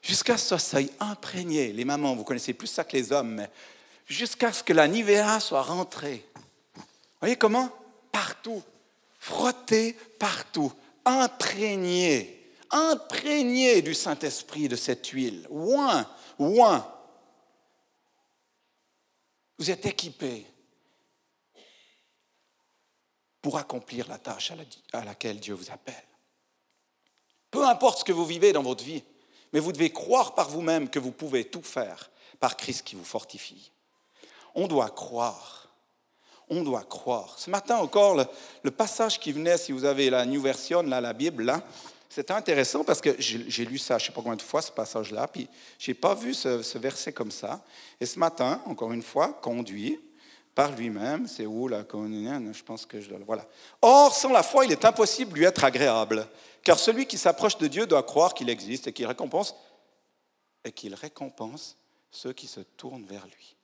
Jusqu'à 0.00 0.36
ce 0.36 0.54
que 0.54 0.58
ça 0.58 0.58
soit 0.58 0.90
imprégné. 1.00 1.72
Les 1.72 1.84
mamans, 1.84 2.14
vous 2.14 2.24
connaissez 2.24 2.54
plus 2.54 2.68
ça 2.68 2.84
que 2.84 2.96
les 2.96 3.12
hommes, 3.12 3.34
mais 3.34 3.50
jusqu'à 4.06 4.52
ce 4.52 4.62
que 4.62 4.72
la 4.72 4.86
Nivea 4.86 5.40
soit 5.40 5.62
rentrée. 5.62 6.24
Vous 6.74 6.82
voyez 7.20 7.36
comment? 7.36 7.70
Partout. 8.12 8.62
Frotter 9.18 9.94
partout. 10.18 10.72
Imprégné. 11.04 12.52
Imprégné 12.70 13.82
du 13.82 13.94
Saint-Esprit, 13.94 14.68
de 14.68 14.76
cette 14.76 15.06
huile. 15.08 15.46
Ouin, 15.50 16.06
ouin. 16.38 16.86
Vous 19.58 19.70
êtes 19.70 19.84
équipés 19.86 20.46
pour 23.48 23.56
accomplir 23.56 24.06
la 24.08 24.18
tâche 24.18 24.52
à 24.92 25.04
laquelle 25.06 25.40
Dieu 25.40 25.54
vous 25.54 25.70
appelle. 25.70 25.94
Peu 27.50 27.64
importe 27.64 28.00
ce 28.00 28.04
que 28.04 28.12
vous 28.12 28.26
vivez 28.26 28.52
dans 28.52 28.62
votre 28.62 28.84
vie, 28.84 29.02
mais 29.54 29.58
vous 29.58 29.72
devez 29.72 29.88
croire 29.88 30.34
par 30.34 30.50
vous-même 30.50 30.90
que 30.90 30.98
vous 30.98 31.12
pouvez 31.12 31.46
tout 31.46 31.62
faire 31.62 32.10
par 32.40 32.58
Christ 32.58 32.82
qui 32.82 32.94
vous 32.94 33.06
fortifie. 33.06 33.72
On 34.54 34.66
doit 34.66 34.90
croire. 34.90 35.70
On 36.50 36.62
doit 36.62 36.84
croire. 36.84 37.38
Ce 37.38 37.48
matin 37.48 37.78
encore, 37.78 38.22
le, 38.62 38.70
passage 38.70 39.18
qui 39.18 39.32
venait, 39.32 39.56
si 39.56 39.72
vous 39.72 39.86
avez 39.86 40.10
la 40.10 40.26
New 40.26 40.42
Version, 40.42 40.82
là, 40.82 41.00
la 41.00 41.14
Bible, 41.14 41.44
là, 41.44 41.62
c'était 42.10 42.34
intéressant 42.34 42.84
parce 42.84 43.00
que 43.00 43.16
j'ai 43.18 43.64
lu 43.64 43.78
ça, 43.78 43.96
je 43.96 44.04
ne 44.04 44.06
sais 44.08 44.12
pas 44.12 44.20
combien 44.20 44.36
de 44.36 44.42
fois, 44.42 44.60
ce 44.60 44.72
passage-là, 44.72 45.26
puis 45.26 45.48
je 45.78 45.90
n'ai 45.90 45.94
pas 45.94 46.14
vu 46.14 46.34
ce, 46.34 46.60
ce, 46.60 46.76
verset 46.76 47.14
comme 47.14 47.30
ça. 47.30 47.64
Et 47.98 48.04
ce 48.04 48.18
matin, 48.18 48.60
encore 48.66 48.92
une 48.92 49.02
fois, 49.02 49.32
conduit, 49.40 49.98
par 50.58 50.72
lui-même. 50.72 51.28
C'est 51.28 51.46
où 51.46 51.68
la 51.68 51.84
communion 51.84 52.52
Je 52.52 52.64
pense 52.64 52.84
que 52.84 53.00
je 53.00 53.08
dois. 53.08 53.20
Voilà. 53.24 53.46
Or, 53.80 54.12
sans 54.12 54.32
la 54.32 54.42
foi, 54.42 54.66
il 54.66 54.72
est 54.72 54.84
impossible 54.84 55.30
de 55.30 55.36
lui 55.36 55.44
être 55.44 55.62
agréable, 55.62 56.28
car 56.64 56.80
celui 56.80 57.06
qui 57.06 57.16
s'approche 57.16 57.58
de 57.58 57.68
Dieu 57.68 57.86
doit 57.86 58.02
croire 58.02 58.34
qu'il 58.34 58.50
existe 58.50 58.88
et 58.88 58.92
qu'il 58.92 59.06
récompense 59.06 59.54
et 60.64 60.72
qu'il 60.72 60.96
récompense 60.96 61.76
ceux 62.10 62.32
qui 62.32 62.48
se 62.48 62.58
tournent 62.58 63.06
vers 63.06 63.24
lui. 63.26 63.54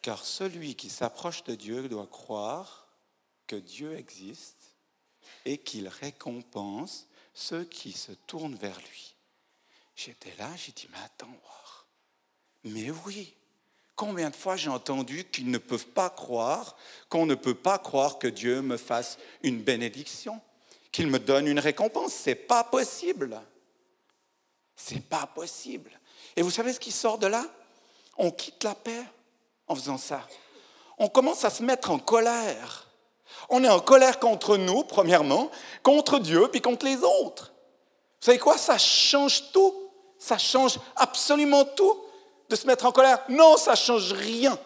Car 0.00 0.24
celui 0.24 0.76
qui 0.76 0.88
s'approche 0.88 1.44
de 1.44 1.54
Dieu 1.54 1.86
doit 1.86 2.06
croire 2.06 2.88
que 3.46 3.56
Dieu 3.56 3.98
existe 3.98 4.78
et 5.44 5.58
qu'il 5.58 5.88
récompense 5.88 7.06
ceux 7.34 7.64
qui 7.64 7.92
se 7.92 8.12
tournent 8.12 8.56
vers 8.56 8.80
lui. 8.80 9.14
J'étais 9.94 10.34
là, 10.38 10.48
j'ai 10.56 10.72
dit, 10.72 10.88
mais 10.90 11.04
attends, 11.04 11.28
mais 12.64 12.90
oui, 13.04 13.34
Combien 13.98 14.30
de 14.30 14.36
fois 14.36 14.54
j'ai 14.54 14.70
entendu 14.70 15.24
qu'ils 15.24 15.50
ne 15.50 15.58
peuvent 15.58 15.88
pas 15.88 16.08
croire, 16.08 16.76
qu'on 17.08 17.26
ne 17.26 17.34
peut 17.34 17.56
pas 17.56 17.78
croire 17.78 18.20
que 18.20 18.28
Dieu 18.28 18.62
me 18.62 18.76
fasse 18.76 19.18
une 19.42 19.60
bénédiction, 19.60 20.40
qu'il 20.92 21.08
me 21.08 21.18
donne 21.18 21.48
une 21.48 21.58
récompense? 21.58 22.12
C'est 22.12 22.36
pas 22.36 22.62
possible. 22.62 23.40
C'est 24.76 25.02
pas 25.02 25.26
possible. 25.26 25.90
Et 26.36 26.42
vous 26.42 26.50
savez 26.52 26.72
ce 26.72 26.78
qui 26.78 26.92
sort 26.92 27.18
de 27.18 27.26
là? 27.26 27.44
On 28.16 28.30
quitte 28.30 28.62
la 28.62 28.76
paix 28.76 29.02
en 29.66 29.74
faisant 29.74 29.98
ça. 29.98 30.24
On 30.96 31.08
commence 31.08 31.44
à 31.44 31.50
se 31.50 31.64
mettre 31.64 31.90
en 31.90 31.98
colère. 31.98 32.86
On 33.48 33.64
est 33.64 33.68
en 33.68 33.80
colère 33.80 34.20
contre 34.20 34.56
nous, 34.56 34.84
premièrement, 34.84 35.50
contre 35.82 36.20
Dieu, 36.20 36.46
puis 36.52 36.60
contre 36.60 36.86
les 36.86 36.98
autres. 36.98 37.52
Vous 38.20 38.26
savez 38.26 38.38
quoi? 38.38 38.58
Ça 38.58 38.78
change 38.78 39.50
tout. 39.50 39.90
Ça 40.20 40.38
change 40.38 40.78
absolument 40.94 41.64
tout 41.64 42.00
de 42.48 42.56
se 42.56 42.66
mettre 42.66 42.86
en 42.86 42.92
colère. 42.92 43.22
Non, 43.28 43.56
ça 43.56 43.72
ne 43.72 43.76
change 43.76 44.12
rien. 44.12 44.58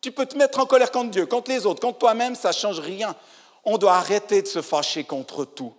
Tu 0.00 0.12
peux 0.12 0.26
te 0.26 0.36
mettre 0.36 0.58
en 0.58 0.66
colère 0.66 0.90
contre 0.90 1.10
Dieu, 1.10 1.26
contre 1.26 1.50
les 1.50 1.66
autres, 1.66 1.80
contre 1.80 1.98
toi-même, 1.98 2.34
ça 2.34 2.48
ne 2.48 2.54
change 2.54 2.80
rien. 2.80 3.16
On 3.64 3.78
doit 3.78 3.94
arrêter 3.94 4.42
de 4.42 4.46
se 4.46 4.62
fâcher 4.62 5.04
contre 5.04 5.44
tout. 5.44 5.74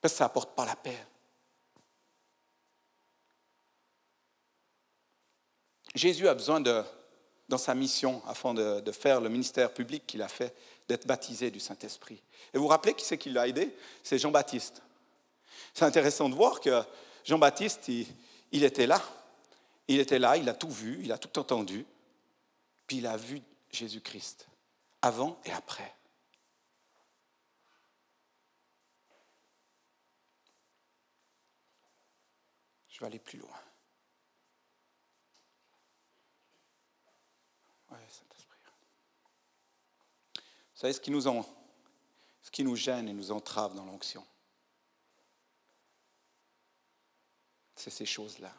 Parce 0.00 0.14
que 0.14 0.18
ça 0.18 0.24
n'apporte 0.24 0.54
pas 0.54 0.66
la 0.66 0.76
paix. 0.76 1.06
Jésus 5.94 6.26
a 6.26 6.34
besoin 6.34 6.60
de, 6.60 6.82
dans 7.48 7.58
sa 7.58 7.74
mission, 7.74 8.22
afin 8.26 8.54
de, 8.54 8.80
de 8.80 8.92
faire 8.92 9.20
le 9.20 9.28
ministère 9.28 9.72
public 9.72 10.06
qu'il 10.06 10.22
a 10.22 10.28
fait, 10.28 10.54
d'être 10.88 11.06
baptisé 11.06 11.50
du 11.50 11.60
Saint-Esprit. 11.60 12.20
Et 12.52 12.58
vous 12.58 12.64
vous 12.64 12.68
rappelez 12.68 12.94
qui 12.94 13.04
c'est 13.04 13.18
qui 13.18 13.30
l'a 13.30 13.46
aidé? 13.46 13.74
C'est 14.02 14.18
Jean-Baptiste. 14.18 14.82
C'est 15.72 15.84
intéressant 15.84 16.28
de 16.28 16.34
voir 16.34 16.60
que 16.60 16.82
Jean-Baptiste, 17.24 17.88
il, 17.88 18.64
était 18.64 18.86
là. 18.86 19.02
Il 19.88 20.00
était 20.00 20.18
là, 20.18 20.36
il 20.36 20.48
a 20.48 20.54
tout 20.54 20.70
vu, 20.70 21.00
il 21.02 21.12
a 21.12 21.18
tout 21.18 21.38
entendu. 21.38 21.84
Puis 22.86 22.98
il 22.98 23.06
a 23.06 23.16
vu 23.16 23.40
Jésus-Christ, 23.70 24.48
avant 25.00 25.40
et 25.44 25.52
après. 25.52 25.94
Je 32.88 33.00
vais 33.00 33.06
aller 33.06 33.18
plus 33.18 33.38
loin. 33.38 33.56
Vous 40.74 40.88
savez 40.88 40.92
ce 40.94 41.00
qui 41.00 41.12
nous, 41.12 41.28
en, 41.28 41.46
ce 42.42 42.50
qui 42.50 42.64
nous 42.64 42.74
gêne 42.74 43.08
et 43.08 43.12
nous 43.12 43.30
entrave 43.30 43.76
dans 43.76 43.84
l'onction 43.84 44.24
c'est 47.82 47.90
ces 47.90 48.06
choses-là. 48.06 48.52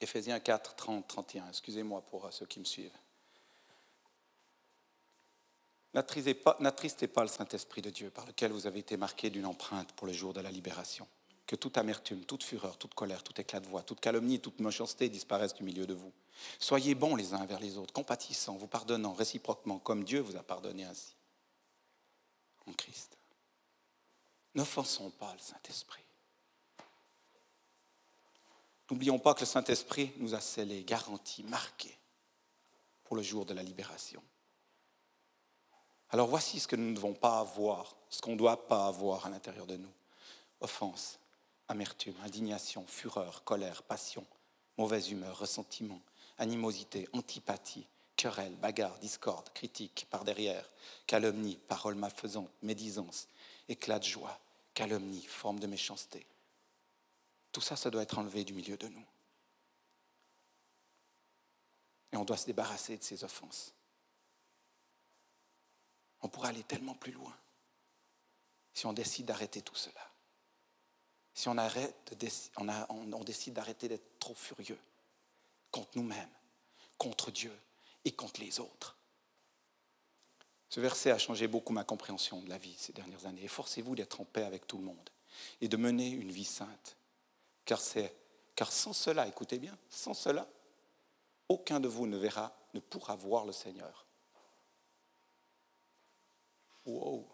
Éphésiens 0.00 0.40
4, 0.40 0.74
30, 0.74 1.08
31. 1.08 1.48
Excusez-moi 1.48 2.02
pour 2.02 2.26
euh, 2.26 2.30
ceux 2.30 2.44
qui 2.44 2.60
me 2.60 2.64
suivent. 2.64 2.96
N'attristez 5.94 6.34
pas, 6.34 6.58
pas 7.14 7.22
le 7.22 7.28
Saint-Esprit 7.28 7.82
de 7.82 7.90
Dieu 7.90 8.10
par 8.10 8.26
lequel 8.26 8.52
vous 8.52 8.66
avez 8.66 8.80
été 8.80 8.96
marqué 8.96 9.30
d'une 9.30 9.46
empreinte 9.46 9.92
pour 9.92 10.06
le 10.06 10.12
jour 10.12 10.32
de 10.32 10.40
la 10.40 10.50
libération. 10.50 11.06
Que 11.46 11.56
toute 11.56 11.76
amertume, 11.76 12.24
toute 12.24 12.42
fureur, 12.42 12.78
toute 12.78 12.94
colère, 12.94 13.22
tout 13.22 13.38
éclat 13.40 13.60
de 13.60 13.66
voix, 13.66 13.82
toute 13.82 14.00
calomnie, 14.00 14.40
toute 14.40 14.60
méchanceté 14.60 15.08
disparaissent 15.08 15.54
du 15.54 15.64
milieu 15.64 15.86
de 15.86 15.94
vous. 15.94 16.12
Soyez 16.58 16.94
bons 16.94 17.14
les 17.14 17.34
uns 17.34 17.44
vers 17.46 17.60
les 17.60 17.76
autres, 17.76 17.92
compatissants, 17.92 18.56
vous 18.56 18.66
pardonnant 18.66 19.12
réciproquement, 19.12 19.78
comme 19.78 20.04
Dieu 20.04 20.20
vous 20.20 20.36
a 20.36 20.42
pardonné 20.42 20.84
ainsi. 20.84 21.14
En 22.66 22.72
Christ. 22.72 23.18
N'offensons 24.54 25.10
pas 25.10 25.32
le 25.34 25.40
Saint-Esprit. 25.40 26.02
N'oublions 28.92 29.18
pas 29.18 29.32
que 29.32 29.40
le 29.40 29.46
Saint-Esprit 29.46 30.12
nous 30.18 30.34
a 30.34 30.40
scellés, 30.42 30.84
garantis, 30.84 31.42
marqués 31.44 31.96
pour 33.04 33.16
le 33.16 33.22
jour 33.22 33.46
de 33.46 33.54
la 33.54 33.62
libération. 33.62 34.22
Alors 36.10 36.28
voici 36.28 36.60
ce 36.60 36.68
que 36.68 36.76
nous 36.76 36.90
ne 36.90 36.94
devons 36.94 37.14
pas 37.14 37.40
avoir, 37.40 37.96
ce 38.10 38.20
qu'on 38.20 38.32
ne 38.32 38.36
doit 38.36 38.68
pas 38.68 38.86
avoir 38.86 39.24
à 39.24 39.30
l'intérieur 39.30 39.66
de 39.66 39.78
nous. 39.78 39.92
Offense, 40.60 41.18
amertume, 41.68 42.12
indignation, 42.22 42.84
fureur, 42.86 43.44
colère, 43.44 43.82
passion, 43.82 44.26
mauvaise 44.76 45.10
humeur, 45.10 45.38
ressentiment, 45.38 46.02
animosité, 46.36 47.08
antipathie, 47.14 47.86
querelle, 48.14 48.56
bagarre, 48.56 48.98
discorde, 48.98 49.48
critique, 49.54 50.06
par 50.10 50.22
derrière, 50.22 50.68
calomnie, 51.06 51.58
parole 51.66 51.94
malfaisante, 51.94 52.50
médisance, 52.60 53.26
éclat 53.70 54.00
de 54.00 54.04
joie, 54.04 54.38
calomnie, 54.74 55.24
forme 55.24 55.60
de 55.60 55.66
méchanceté. 55.66 56.26
Tout 57.52 57.60
ça, 57.60 57.76
ça 57.76 57.90
doit 57.90 58.02
être 58.02 58.18
enlevé 58.18 58.44
du 58.44 58.54
milieu 58.54 58.76
de 58.76 58.88
nous. 58.88 59.06
Et 62.12 62.16
on 62.16 62.24
doit 62.24 62.36
se 62.36 62.46
débarrasser 62.46 62.96
de 62.96 63.02
ces 63.02 63.24
offenses. 63.24 63.72
On 66.20 66.28
pourrait 66.28 66.48
aller 66.48 66.64
tellement 66.64 66.94
plus 66.94 67.12
loin 67.12 67.36
si 68.74 68.86
on 68.86 68.92
décide 68.92 69.26
d'arrêter 69.26 69.62
tout 69.62 69.74
cela. 69.74 70.10
Si 71.34 71.48
on, 71.48 71.56
arrête 71.56 72.14
on, 72.56 72.68
on 73.12 73.24
décide 73.24 73.54
d'arrêter 73.54 73.88
d'être 73.88 74.18
trop 74.18 74.34
furieux 74.34 74.78
contre 75.70 75.90
nous-mêmes, 75.96 76.28
contre 76.98 77.30
Dieu 77.30 77.56
et 78.04 78.12
contre 78.12 78.40
les 78.40 78.60
autres. 78.60 78.96
Ce 80.68 80.80
verset 80.80 81.10
a 81.10 81.18
changé 81.18 81.48
beaucoup 81.48 81.72
ma 81.72 81.84
compréhension 81.84 82.40
de 82.40 82.48
la 82.48 82.58
vie 82.58 82.74
ces 82.78 82.92
dernières 82.92 83.26
années. 83.26 83.44
Efforcez-vous 83.44 83.94
d'être 83.94 84.20
en 84.20 84.24
paix 84.24 84.44
avec 84.44 84.66
tout 84.66 84.78
le 84.78 84.84
monde 84.84 85.10
et 85.60 85.68
de 85.68 85.76
mener 85.76 86.08
une 86.08 86.30
vie 86.30 86.44
sainte. 86.44 86.96
Car, 87.64 87.80
car 88.54 88.72
sans 88.72 88.92
cela, 88.92 89.26
écoutez 89.26 89.58
bien, 89.58 89.76
sans 89.88 90.14
cela, 90.14 90.46
aucun 91.48 91.80
de 91.80 91.88
vous 91.88 92.06
ne 92.06 92.16
verra, 92.16 92.52
ne 92.74 92.80
pourra 92.80 93.14
voir 93.14 93.44
le 93.44 93.52
Seigneur. 93.52 94.06
Wow. 96.84 97.28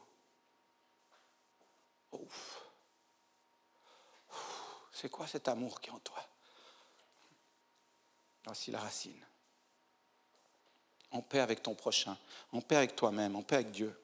C'est 4.93 5.09
quoi 5.09 5.27
cet 5.29 5.47
amour 5.47 5.81
qui 5.81 5.91
est 5.91 5.93
en 5.93 6.01
toi? 6.01 6.23
Voici 8.45 8.71
la 8.71 8.81
racine. 8.81 9.25
En 11.13 11.23
paix 11.23 11.41
avec 11.41 11.63
ton 11.63 11.75
prochain, 11.75 12.19
en 12.53 12.61
paix 12.61 12.77
avec 12.77 12.97
toi-même, 12.97 13.37
en 13.37 13.43
paix 13.43 13.57
avec 13.57 13.71
Dieu. 13.71 13.99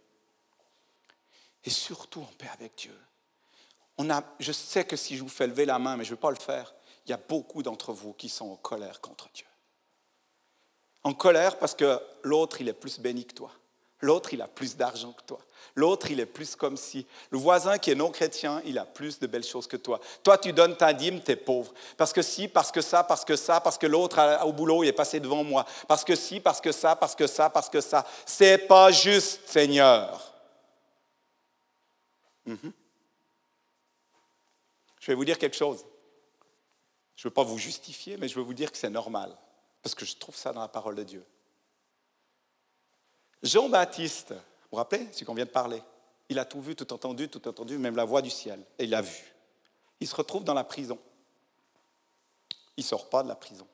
Et 1.64 1.70
surtout 1.70 2.22
en 2.22 2.32
paix 2.38 2.48
avec 2.48 2.76
Dieu. 2.76 2.96
On 3.98 4.10
a, 4.10 4.22
je 4.40 4.52
sais 4.52 4.84
que 4.84 4.96
si 4.96 5.16
je 5.16 5.22
vous 5.22 5.28
fais 5.28 5.46
lever 5.46 5.64
la 5.64 5.78
main, 5.78 5.96
mais 5.96 6.04
je 6.04 6.10
ne 6.10 6.16
vais 6.16 6.20
pas 6.20 6.30
le 6.30 6.36
faire, 6.36 6.74
il 7.06 7.10
y 7.10 7.12
a 7.12 7.20
beaucoup 7.28 7.62
d'entre 7.62 7.92
vous 7.92 8.12
qui 8.12 8.28
sont 8.28 8.50
en 8.50 8.56
colère 8.56 9.00
contre 9.00 9.28
Dieu. 9.32 9.46
En 11.02 11.12
colère 11.12 11.58
parce 11.58 11.74
que 11.74 12.00
l'autre, 12.22 12.60
il 12.60 12.68
est 12.68 12.72
plus 12.72 12.98
béni 12.98 13.24
que 13.24 13.34
toi. 13.34 13.50
L'autre, 14.00 14.34
il 14.34 14.42
a 14.42 14.48
plus 14.48 14.76
d'argent 14.76 15.12
que 15.12 15.22
toi. 15.22 15.38
L'autre, 15.76 16.10
il 16.10 16.20
est 16.20 16.26
plus 16.26 16.56
comme 16.56 16.76
si. 16.76 17.06
Le 17.30 17.38
voisin 17.38 17.78
qui 17.78 17.90
est 17.90 17.94
non 17.94 18.10
chrétien, 18.10 18.60
il 18.66 18.78
a 18.78 18.84
plus 18.84 19.18
de 19.18 19.26
belles 19.26 19.44
choses 19.44 19.66
que 19.66 19.78
toi. 19.78 19.98
Toi, 20.22 20.36
tu 20.36 20.52
donnes 20.52 20.76
ta 20.76 20.92
dîme, 20.92 21.22
tu 21.22 21.32
es 21.32 21.36
pauvre. 21.36 21.72
Parce 21.96 22.12
que 22.12 22.20
si, 22.20 22.48
parce 22.48 22.70
que 22.70 22.82
ça, 22.82 23.02
parce 23.02 23.24
que 23.24 23.34
ça, 23.36 23.60
parce 23.60 23.78
que 23.78 23.86
l'autre 23.86 24.20
au 24.44 24.52
boulot, 24.52 24.84
il 24.84 24.88
est 24.88 24.92
passé 24.92 25.20
devant 25.20 25.42
moi. 25.42 25.64
Parce 25.88 26.04
que 26.04 26.14
si, 26.14 26.38
parce 26.40 26.60
que 26.60 26.70
ça, 26.70 26.96
parce 26.96 27.14
que 27.14 27.26
ça, 27.26 27.48
parce 27.48 27.70
que 27.70 27.80
ça. 27.80 28.04
C'est 28.26 28.58
pas 28.58 28.90
juste, 28.90 29.48
Seigneur. 29.48 30.34
Mhm. 32.44 32.72
Je 35.04 35.10
vais 35.10 35.16
vous 35.16 35.26
dire 35.26 35.36
quelque 35.36 35.54
chose. 35.54 35.84
Je 37.14 37.26
ne 37.26 37.30
veux 37.30 37.34
pas 37.34 37.42
vous 37.42 37.58
justifier, 37.58 38.16
mais 38.16 38.26
je 38.26 38.36
veux 38.36 38.42
vous 38.42 38.54
dire 38.54 38.72
que 38.72 38.78
c'est 38.78 38.88
normal. 38.88 39.36
Parce 39.82 39.94
que 39.94 40.06
je 40.06 40.16
trouve 40.16 40.34
ça 40.34 40.50
dans 40.54 40.62
la 40.62 40.68
parole 40.68 40.94
de 40.94 41.02
Dieu. 41.02 41.22
Jean-Baptiste, 43.42 44.30
vous 44.30 44.38
vous 44.70 44.76
rappelez, 44.78 45.06
ce 45.12 45.22
qu'on 45.24 45.34
vient 45.34 45.44
de 45.44 45.50
parler, 45.50 45.82
il 46.30 46.38
a 46.38 46.46
tout 46.46 46.62
vu, 46.62 46.74
tout 46.74 46.90
entendu, 46.90 47.28
tout 47.28 47.46
entendu, 47.46 47.76
même 47.76 47.96
la 47.96 48.06
voix 48.06 48.22
du 48.22 48.30
ciel, 48.30 48.64
et 48.78 48.84
il 48.84 48.90
l'a 48.90 49.02
vu. 49.02 49.34
Il 50.00 50.08
se 50.08 50.16
retrouve 50.16 50.42
dans 50.42 50.54
la 50.54 50.64
prison. 50.64 50.98
Il 52.78 52.82
ne 52.82 52.88
sort 52.88 53.10
pas 53.10 53.22
de 53.22 53.28
la 53.28 53.36
prison. 53.36 53.68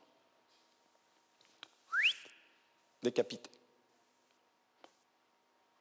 Décapité. 3.05 3.51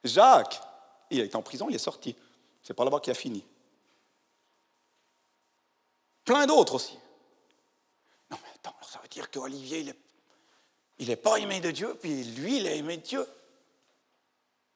Jacques, 0.03 0.61
il 1.09 1.21
est 1.21 1.35
en 1.35 1.41
prison, 1.41 1.69
il 1.69 1.75
est 1.75 1.79
sorti. 1.79 2.15
C'est 2.61 2.75
pas 2.75 2.83
là-bas 2.83 2.99
qu'il 2.99 3.09
a 3.09 3.15
fini. 3.15 3.43
Plein 6.29 6.45
d'autres 6.45 6.75
aussi. 6.75 6.95
Non 8.29 8.37
mais 8.43 8.49
attends, 8.53 8.75
ça 8.87 8.99
veut 9.01 9.07
dire 9.07 9.31
qu'Olivier, 9.31 9.79
il 10.99 11.07
n'est 11.07 11.13
est 11.13 11.15
pas 11.15 11.37
aimé 11.37 11.59
de 11.59 11.71
Dieu, 11.71 11.97
puis 11.99 12.23
lui, 12.23 12.57
il 12.57 12.67
est 12.67 12.77
aimé 12.77 12.97
de 12.97 13.01
Dieu. 13.01 13.27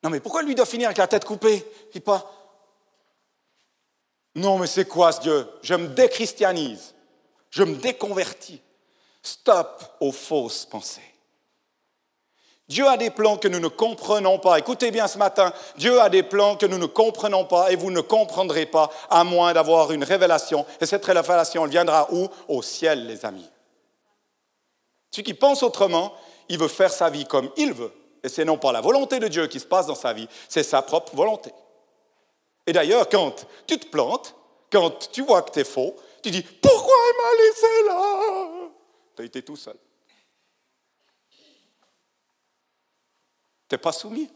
Non, 0.02 0.10
mais 0.10 0.20
pourquoi 0.20 0.42
lui 0.42 0.56
doit 0.56 0.66
finir 0.66 0.88
avec 0.88 0.98
la 0.98 1.08
tête 1.08 1.26
coupée 1.26 1.63
Il 1.94 2.02
pas. 2.02 2.28
Non, 4.34 4.58
mais 4.58 4.66
c'est 4.66 4.88
quoi 4.88 5.12
ce 5.12 5.22
Dieu? 5.22 5.48
Je 5.62 5.76
me 5.76 5.89
déchristianise. 5.89 6.96
Je 7.52 7.62
me 7.62 7.76
déconvertis. 7.76 8.60
Stop 9.22 9.98
aux 10.00 10.12
fausses 10.12 10.66
pensées. 10.66 11.12
Dieu 12.74 12.88
a 12.88 12.98
des 12.98 13.12
plans 13.12 13.38
que 13.38 13.48
nous 13.48 13.60
ne 13.60 13.68
comprenons 13.68 14.40
pas. 14.40 14.58
Écoutez 14.58 14.90
bien 14.90 15.08
ce 15.08 15.20
matin, 15.20 15.54
Dieu 15.78 16.02
a 16.02 16.10
des 16.10 16.24
plans 16.24 16.56
que 16.56 16.66
nous 16.66 16.80
ne 16.80 16.88
comprenons 16.88 17.46
pas 17.46 17.72
et 17.72 17.76
vous 17.76 17.92
ne 17.92 18.02
comprendrez 18.02 18.66
pas 18.66 18.90
à 19.12 19.24
moins 19.24 19.54
d'avoir 19.54 19.92
une 19.92 20.04
révélation. 20.04 20.66
Et 20.82 20.88
cette 20.88 21.06
révélation, 21.06 21.66
elle 21.66 21.70
viendra 21.70 22.12
où? 22.12 22.28
Au 22.48 22.64
ciel, 22.64 23.06
les 23.06 23.28
amis. 23.28 23.48
Celui 25.12 25.24
qui 25.24 25.34
pense 25.36 25.62
autrement, 25.62 26.14
il 26.50 26.58
veut 26.58 26.68
faire 26.68 26.92
sa 26.92 27.12
vie 27.12 27.26
comme 27.26 27.52
il 27.58 27.74
veut. 27.74 27.94
Et 28.24 28.30
c'est 28.30 28.44
non 28.44 28.58
pas 28.58 28.72
la 28.72 28.82
volonté 28.82 29.20
de 29.20 29.28
Dieu 29.28 29.46
qui 29.46 29.60
se 29.60 29.68
passe 29.68 29.86
dans 29.86 29.94
sa 29.94 30.14
vie, 30.14 30.28
c'est 30.50 30.64
sa 30.64 30.82
propre 30.82 31.16
volonté. 31.16 31.52
Et 32.66 32.74
d'ailleurs, 32.74 33.08
quand 33.08 33.46
tu 33.68 33.78
te 33.78 33.86
plantes, 33.86 34.34
quand 34.72 35.12
tu 35.12 35.22
vois 35.22 35.44
que 35.44 35.52
tu 35.52 35.60
es 35.60 35.64
faux, 35.64 35.96
tu 36.24 36.32
dis 36.32 36.42
Pourquoi 36.42 36.96
il 36.96 37.18
m'a 37.22 37.44
laissé 37.44 37.68
là? 37.88 38.70
Tu 39.16 39.22
as 39.22 39.26
été 39.26 39.44
tout 39.44 39.58
seul. 39.58 39.78
Pas 43.78 43.92
soumis. 43.92 44.30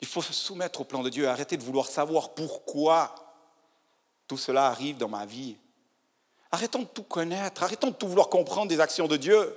Il 0.00 0.08
faut 0.08 0.22
se 0.22 0.32
soumettre 0.32 0.80
au 0.80 0.84
plan 0.84 1.02
de 1.02 1.10
Dieu, 1.10 1.28
arrêter 1.28 1.56
de 1.56 1.62
vouloir 1.62 1.86
savoir 1.86 2.30
pourquoi 2.30 3.14
tout 4.26 4.38
cela 4.38 4.66
arrive 4.66 4.96
dans 4.96 5.08
ma 5.08 5.26
vie. 5.26 5.56
Arrêtons 6.52 6.80
de 6.80 6.86
tout 6.86 7.02
connaître, 7.02 7.62
arrêtons 7.62 7.88
de 7.88 7.94
tout 7.94 8.08
vouloir 8.08 8.28
comprendre 8.28 8.68
des 8.68 8.80
actions 8.80 9.06
de 9.06 9.16
Dieu. 9.16 9.56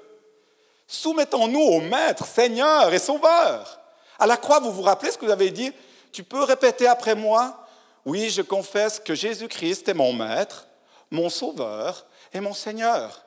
Soumettons-nous 0.87 1.59
au 1.59 1.81
Maître, 1.81 2.25
Seigneur 2.25 2.93
et 2.93 2.99
Sauveur. 2.99 3.79
À 4.19 4.27
la 4.27 4.37
croix, 4.37 4.59
vous 4.59 4.71
vous 4.71 4.81
rappelez 4.81 5.11
ce 5.11 5.17
que 5.17 5.25
vous 5.25 5.31
avez 5.31 5.51
dit? 5.51 5.71
Tu 6.11 6.23
peux 6.23 6.43
répéter 6.43 6.87
après 6.87 7.15
moi 7.15 7.65
Oui, 8.05 8.29
je 8.29 8.41
confesse 8.41 8.99
que 8.99 9.15
Jésus-Christ 9.15 9.89
est 9.89 9.93
mon 9.93 10.13
Maître, 10.13 10.67
mon 11.09 11.29
Sauveur 11.29 12.05
et 12.31 12.39
mon 12.39 12.53
Seigneur. 12.53 13.23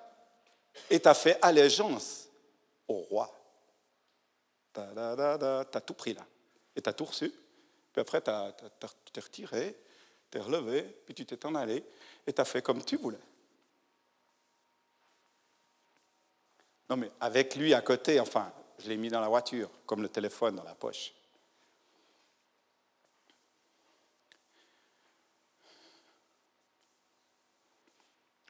Et 0.90 1.00
tu 1.00 1.09
as 1.09 1.14
fait 1.14 1.38
allégeance 1.42 2.29
au 2.87 2.94
roi. 3.11 3.36
Tu 4.76 5.78
as 5.78 5.80
tout 5.80 5.94
pris 5.94 6.14
là. 6.14 6.26
Et 6.74 6.82
tu 6.82 6.88
as 6.88 6.92
tout 6.92 7.06
reçu. 7.06 7.32
Puis 7.92 8.00
après, 8.00 8.20
tu 8.20 8.30
t'es 9.12 9.20
retiré, 9.20 9.76
t'es 10.30 10.38
relevé, 10.38 10.82
puis 10.82 11.14
tu 11.14 11.24
t'es 11.24 11.46
en 11.46 11.54
allé, 11.54 11.82
et 12.26 12.32
tu 12.32 12.40
as 12.40 12.44
fait 12.44 12.60
comme 12.60 12.84
tu 12.84 12.96
voulais. 12.96 13.18
Non, 16.90 16.96
mais 16.96 17.10
avec 17.20 17.56
lui 17.56 17.72
à 17.72 17.80
côté, 17.80 18.20
enfin, 18.20 18.52
je 18.78 18.88
l'ai 18.88 18.96
mis 18.96 19.08
dans 19.08 19.20
la 19.20 19.28
voiture, 19.28 19.70
comme 19.86 20.02
le 20.02 20.08
téléphone 20.08 20.56
dans 20.56 20.62
la 20.62 20.74
poche. 20.74 21.12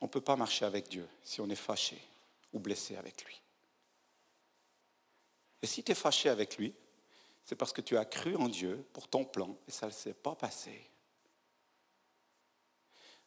On 0.00 0.06
ne 0.06 0.10
peut 0.10 0.20
pas 0.20 0.36
marcher 0.36 0.64
avec 0.64 0.88
Dieu 0.88 1.08
si 1.22 1.40
on 1.40 1.48
est 1.48 1.54
fâché 1.54 2.00
ou 2.52 2.58
blessé 2.58 2.96
avec 2.96 3.24
lui. 3.24 3.40
Et 5.66 5.68
si 5.68 5.82
tu 5.82 5.90
es 5.90 5.96
fâché 5.96 6.28
avec 6.28 6.58
lui, 6.58 6.72
c'est 7.44 7.56
parce 7.56 7.72
que 7.72 7.80
tu 7.80 7.98
as 7.98 8.04
cru 8.04 8.36
en 8.36 8.48
Dieu 8.48 8.86
pour 8.92 9.08
ton 9.08 9.24
plan 9.24 9.56
et 9.66 9.72
ça 9.72 9.86
ne 9.86 9.90
s'est 9.90 10.14
pas 10.14 10.36
passé. 10.36 10.88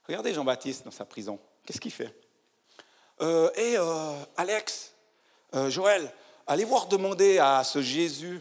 Regardez 0.08 0.34
Jean-Baptiste 0.34 0.86
dans 0.86 0.92
sa 0.92 1.04
prison. 1.04 1.38
Qu'est-ce 1.66 1.82
qu'il 1.82 1.92
fait 1.92 2.18
euh, 3.20 3.52
Et 3.56 3.76
euh, 3.76 4.24
Alex, 4.38 4.96
euh, 5.54 5.70
Joël, 5.70 6.10
allez 6.48 6.64
voir 6.64 6.88
demander 6.88 7.40
à 7.40 7.66
ce 7.66 7.82
Jésus 7.82 8.40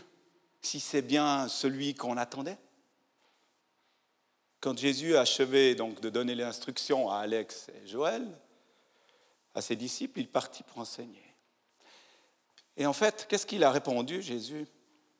si 0.62 0.78
c'est 0.78 1.02
bien 1.02 1.48
celui 1.48 1.96
qu'on 1.96 2.16
attendait. 2.18 2.58
Quand 4.60 4.78
Jésus 4.78 5.16
a 5.16 5.22
achevé 5.22 5.74
donc 5.74 6.00
de 6.00 6.08
donner 6.08 6.36
l'instruction 6.36 7.10
à 7.10 7.16
Alex 7.16 7.68
et 7.70 7.88
Joël, 7.88 8.24
à 9.56 9.60
ses 9.60 9.74
disciples, 9.74 10.20
il 10.20 10.28
partit 10.28 10.62
pour 10.62 10.78
enseigner. 10.78 11.27
Et 12.78 12.86
en 12.86 12.92
fait, 12.92 13.26
qu'est-ce 13.28 13.44
qu'il 13.44 13.64
a 13.64 13.70
répondu, 13.70 14.22
Jésus? 14.22 14.66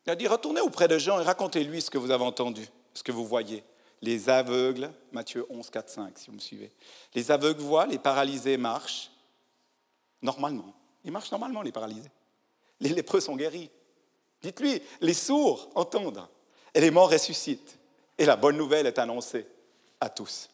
Il 0.07 0.11
a 0.11 0.17
dit, 0.17 0.27
retournez 0.27 0.61
auprès 0.61 0.89
de 0.89 0.97
Jean 0.97 1.21
et 1.21 1.25
racontez-lui 1.25 1.83
ce 1.83 1.91
que 1.91 1.99
vous 1.99 2.11
avez 2.11 2.25
entendu, 2.25 2.67
ce 2.95 3.03
que 3.03 3.13
vous 3.13 3.27
voyez. 3.27 3.65
Les 4.01 4.31
aveugles, 4.31 4.91
Matthieu 5.11 5.45
11, 5.51 5.69
4, 5.69 5.91
5, 5.91 6.19
si 6.19 6.31
vous 6.31 6.37
me 6.37 6.41
suivez. 6.41 6.73
Les 7.15 7.31
aveugles 7.33 7.61
voient, 7.61 7.87
les 7.87 7.99
paralysés 7.99 8.57
marchent, 8.57 9.11
normalement. 10.23 10.73
Ils 11.05 11.11
marchent 11.11 11.33
normalement, 11.33 11.63
les 11.63 11.73
paralysés. 11.73 12.11
Les 12.81 12.91
lépreux 12.91 13.21
sont 13.21 13.35
guéris. 13.35 13.71
Dites-lui, 14.41 14.81
les 15.01 15.15
sourds 15.15 15.69
entendent 15.75 16.27
et 16.73 16.81
les 16.81 16.93
morts 16.93 17.11
ressuscitent. 17.11 17.77
Et 18.17 18.25
la 18.25 18.37
bonne 18.37 18.57
nouvelle 18.57 18.87
est 18.87 18.99
annoncée 18.99 19.47
à 20.01 20.09
tous. 20.09 20.49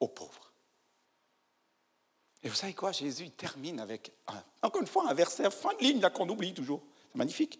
aux 0.00 0.08
pauvres. 0.08 0.43
Et 2.44 2.48
vous 2.48 2.54
savez 2.54 2.74
quoi? 2.74 2.92
Jésus 2.92 3.30
termine 3.30 3.80
avec, 3.80 4.12
encore 4.62 4.82
une 4.82 4.86
fois, 4.86 5.04
un 5.08 5.14
verset 5.14 5.50
fin 5.50 5.70
de 5.80 5.82
ligne 5.82 6.06
qu'on 6.10 6.28
oublie 6.28 6.52
toujours. 6.52 6.82
C'est 7.10 7.16
magnifique. 7.18 7.58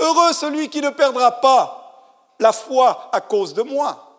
Heureux 0.00 0.32
celui 0.32 0.68
qui 0.68 0.80
ne 0.80 0.90
perdra 0.90 1.40
pas 1.40 2.34
la 2.40 2.52
foi 2.52 3.10
à 3.12 3.20
cause 3.20 3.54
de 3.54 3.62
moi. 3.62 4.10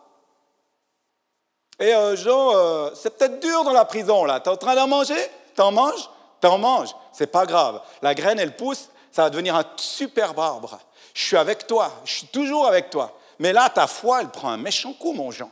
Et 1.79 1.93
euh, 1.93 2.15
Jean, 2.15 2.55
euh, 2.55 2.91
c'est 2.95 3.17
peut-être 3.17 3.41
dur 3.41 3.65
dans 3.65 3.73
la 3.73 3.83
prison 3.83 4.23
là. 4.23 4.39
Tu 4.39 4.47
es 4.47 4.51
en 4.53 4.55
train 4.55 4.75
d'en 4.75 4.87
manger? 4.87 5.19
T'en 5.53 5.73
manges? 5.73 6.09
T'en 6.39 6.57
manges. 6.57 6.95
C'est 7.11 7.27
pas 7.27 7.45
grave. 7.45 7.81
La 8.01 8.15
graine, 8.15 8.39
elle 8.39 8.55
pousse, 8.55 8.87
ça 9.11 9.23
va 9.23 9.29
devenir 9.29 9.55
un 9.57 9.65
superbe 9.75 10.39
arbre. 10.39 10.79
Je 11.13 11.23
suis 11.25 11.37
avec 11.37 11.67
toi. 11.67 11.91
Je 12.05 12.13
suis 12.13 12.27
toujours 12.27 12.67
avec 12.67 12.89
toi. 12.89 13.19
Mais 13.39 13.51
là, 13.51 13.69
ta 13.69 13.87
foi, 13.87 14.21
elle 14.21 14.29
prend 14.29 14.49
un 14.49 14.57
méchant 14.57 14.93
coup, 14.93 15.11
mon 15.11 15.31
Jean. 15.31 15.51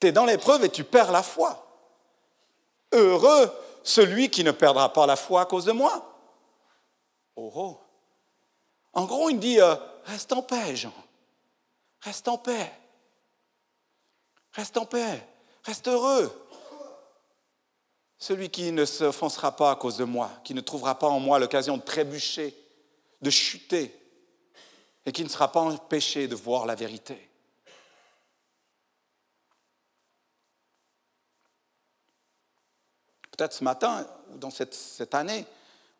Tu 0.00 0.06
es 0.06 0.12
dans 0.12 0.24
l'épreuve 0.24 0.64
et 0.64 0.70
tu 0.70 0.82
perds 0.82 1.12
la 1.12 1.22
foi. 1.22 1.62
Heureux 2.92 3.50
celui 3.82 4.30
qui 4.30 4.44
ne 4.44 4.52
perdra 4.52 4.92
pas 4.92 5.06
la 5.06 5.16
foi 5.16 5.42
à 5.42 5.46
cause 5.46 5.64
de 5.64 5.72
moi. 5.72 6.08
Oh, 7.36 7.50
oh. 7.54 7.80
En 8.92 9.04
gros, 9.04 9.30
il 9.30 9.38
dit, 9.38 9.60
euh, 9.60 9.74
reste 10.04 10.32
en 10.32 10.42
paix, 10.42 10.76
Jean. 10.76 10.92
Reste 12.00 12.28
en 12.28 12.38
paix. 12.38 12.72
Reste 14.52 14.76
en 14.76 14.84
paix. 14.84 15.26
Reste 15.64 15.88
heureux. 15.88 16.30
Celui 18.18 18.50
qui 18.50 18.70
ne 18.70 18.84
s'offensera 18.84 19.56
pas 19.56 19.72
à 19.72 19.76
cause 19.76 19.96
de 19.96 20.04
moi, 20.04 20.30
qui 20.44 20.54
ne 20.54 20.60
trouvera 20.60 20.98
pas 20.98 21.08
en 21.08 21.18
moi 21.18 21.38
l'occasion 21.38 21.76
de 21.76 21.82
trébucher, 21.82 22.54
de 23.20 23.30
chuter, 23.30 23.98
et 25.04 25.10
qui 25.10 25.24
ne 25.24 25.28
sera 25.28 25.50
pas 25.50 25.60
empêché 25.60 26.28
de 26.28 26.36
voir 26.36 26.66
la 26.66 26.76
vérité. 26.76 27.31
Peut-être 33.32 33.54
ce 33.54 33.64
matin, 33.64 34.06
ou 34.30 34.38
dans 34.38 34.50
cette, 34.50 34.74
cette 34.74 35.14
année, 35.14 35.46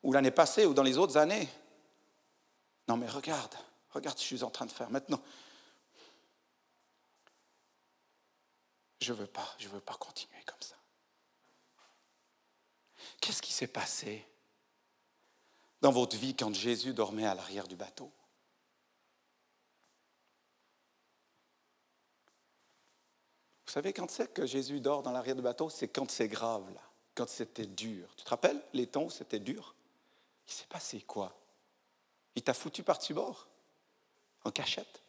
ou 0.02 0.12
l'année 0.12 0.30
passée, 0.30 0.66
ou 0.66 0.74
dans 0.74 0.82
les 0.82 0.98
autres 0.98 1.16
années. 1.16 1.48
Non 2.88 2.96
mais 2.96 3.08
regarde, 3.08 3.54
regarde 3.90 4.18
ce 4.18 4.22
que 4.24 4.30
je 4.30 4.36
suis 4.36 4.44
en 4.44 4.50
train 4.50 4.66
de 4.66 4.72
faire 4.72 4.90
maintenant. 4.90 5.20
Je 9.00 9.12
ne 9.12 9.18
veux 9.18 9.26
pas, 9.26 9.48
je 9.58 9.66
ne 9.66 9.72
veux 9.72 9.80
pas 9.80 9.94
continuer 9.94 10.42
comme 10.46 10.60
ça. 10.60 10.76
Qu'est-ce 13.20 13.42
qui 13.42 13.52
s'est 13.52 13.66
passé 13.66 14.26
dans 15.80 15.90
votre 15.90 16.16
vie 16.16 16.36
quand 16.36 16.54
Jésus 16.54 16.92
dormait 16.92 17.26
à 17.26 17.34
l'arrière 17.34 17.66
du 17.66 17.76
bateau? 17.76 18.12
Vous 23.66 23.72
savez 23.72 23.94
quand 23.94 24.10
c'est 24.10 24.34
que 24.34 24.44
Jésus 24.44 24.80
dort 24.80 25.02
dans 25.02 25.12
l'arrière 25.12 25.34
du 25.34 25.40
bateau 25.40 25.70
C'est 25.70 25.88
quand 25.88 26.10
c'est 26.10 26.28
grave, 26.28 26.70
là, 26.74 26.82
quand 27.14 27.28
c'était 27.28 27.66
dur. 27.66 28.14
Tu 28.16 28.24
te 28.24 28.30
rappelles 28.30 28.62
les 28.72 28.86
temps 28.86 29.04
où 29.04 29.10
c'était 29.10 29.38
dur? 29.38 29.74
Il 30.46 30.52
s'est 30.52 30.66
passé 30.66 31.00
quoi? 31.02 31.38
Il 32.34 32.42
t'a 32.42 32.54
foutu 32.54 32.82
par-dessus 32.82 33.14
bord, 33.14 33.48
en 34.44 34.50
cachette? 34.50 35.02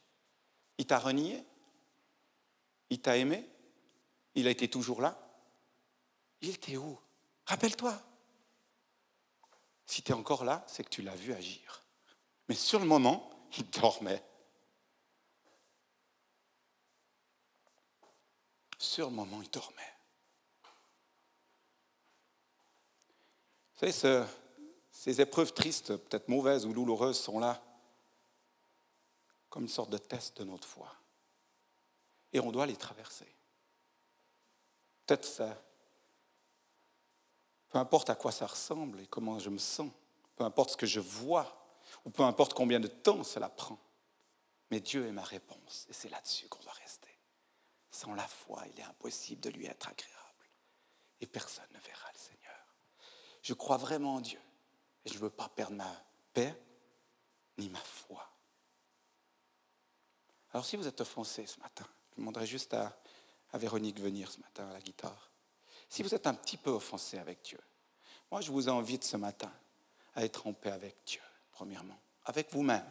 Il 0.78 0.86
t'a 0.86 1.00
renié? 1.00 1.44
Il 2.90 3.02
t'a 3.02 3.18
aimé? 3.18 3.48
Il 4.36 4.48
a 4.48 4.52
été 4.52 4.70
toujours 4.70 5.02
là? 5.02 5.18
Il 6.42 6.50
était 6.50 6.78
où? 6.78 7.00
Rappelle-toi. 7.46 8.02
Si 9.86 10.02
tu 10.02 10.12
es 10.12 10.16
encore 10.16 10.44
là, 10.44 10.64
c'est 10.68 10.84
que 10.84 10.90
tu 10.90 11.02
l'as 11.02 11.16
vu 11.16 11.34
agir. 11.34 11.84
Mais 12.50 12.56
sur 12.56 12.80
le 12.80 12.86
moment, 12.86 13.30
il 13.58 13.70
dormait. 13.70 14.24
Sur 18.78 19.10
le 19.10 19.16
moment, 19.16 19.42
il 19.42 19.50
dormait. 19.50 19.93
Vous 23.76 23.92
savez, 23.92 24.26
ces 24.92 25.22
épreuves 25.22 25.54
tristes, 25.54 25.98
peut-être 25.98 26.30
mauvaises 26.30 26.66
ou 26.66 26.74
douloureuses, 26.74 27.20
sont 27.20 27.40
là 27.40 27.62
comme 29.50 29.64
une 29.64 29.70
sorte 29.70 29.90
de 29.90 29.98
test 29.98 30.38
de 30.40 30.46
notre 30.46 30.68
foi. 30.68 30.92
Et 32.32 32.40
on 32.40 32.52
doit 32.52 32.66
les 32.66 32.76
traverser. 32.76 33.32
Peut-être 35.06 35.26
ça. 35.26 35.62
Peu 37.70 37.78
importe 37.78 38.10
à 38.10 38.16
quoi 38.16 38.32
ça 38.32 38.48
ressemble 38.48 39.02
et 39.02 39.08
comment 39.08 39.38
je 39.40 39.50
me 39.50 39.58
sens, 39.58 39.92
peu 40.36 40.44
importe 40.44 40.72
ce 40.72 40.78
que 40.78 40.86
je 40.86 41.00
vois, 41.00 41.66
ou 42.06 42.10
peu 42.10 42.24
importe 42.24 42.54
combien 42.54 42.80
de 42.80 42.88
temps 42.88 43.24
cela 43.24 43.50
prend. 43.50 43.78
Mais 44.72 44.80
Dieu 44.80 45.06
est 45.06 45.12
ma 45.12 45.24
réponse, 45.24 45.86
et 45.90 45.94
c'est 45.94 46.10
là-dessus 46.10 46.48
qu'on 46.48 46.64
doit 46.64 46.72
rester. 46.74 47.16
Sans 47.92 48.16
la 48.16 48.28
foi, 48.28 48.64
il 48.74 48.80
est 48.80 48.84
impossible 48.84 49.42
de 49.42 49.50
lui 49.50 49.66
être 49.66 49.88
agréable. 49.88 50.50
Et 51.22 51.28
personne 51.28 51.68
ne 51.74 51.80
verra. 51.80 52.13
Je 53.44 53.54
crois 53.54 53.78
vraiment 53.78 54.16
en 54.16 54.22
Dieu. 54.22 54.40
Et 55.06 55.10
je 55.10 55.16
ne 55.16 55.20
veux 55.20 55.30
pas 55.30 55.50
perdre 55.50 55.76
ma 55.76 56.04
paix 56.34 56.58
ni 57.58 57.70
ma 57.70 57.80
foi. 57.80 58.28
Alors 60.52 60.66
si 60.66 60.78
vous 60.78 60.88
êtes 60.88 61.02
offensé 61.02 61.46
ce 61.46 61.60
matin, 61.60 61.86
je 62.12 62.18
demanderai 62.18 62.48
juste 62.48 62.74
à, 62.74 62.98
à 63.52 63.58
Véronique 63.58 64.00
venir 64.00 64.32
ce 64.32 64.40
matin 64.40 64.68
à 64.70 64.74
la 64.74 64.80
guitare. 64.80 65.30
Si 65.90 66.04
vous 66.04 66.16
êtes 66.16 66.26
un 66.26 66.34
petit 66.34 66.58
peu 66.58 66.72
offensé 66.72 67.18
avec 67.18 67.44
Dieu, 67.44 67.60
moi 68.32 68.40
je 68.42 68.52
vous 68.52 68.70
invite 68.70 69.04
ce 69.04 69.18
matin 69.18 69.52
à 70.16 70.24
être 70.24 70.48
en 70.48 70.54
paix 70.54 70.72
avec 70.72 70.96
Dieu, 71.06 71.22
premièrement, 71.52 72.00
avec 72.26 72.52
vous-même 72.52 72.88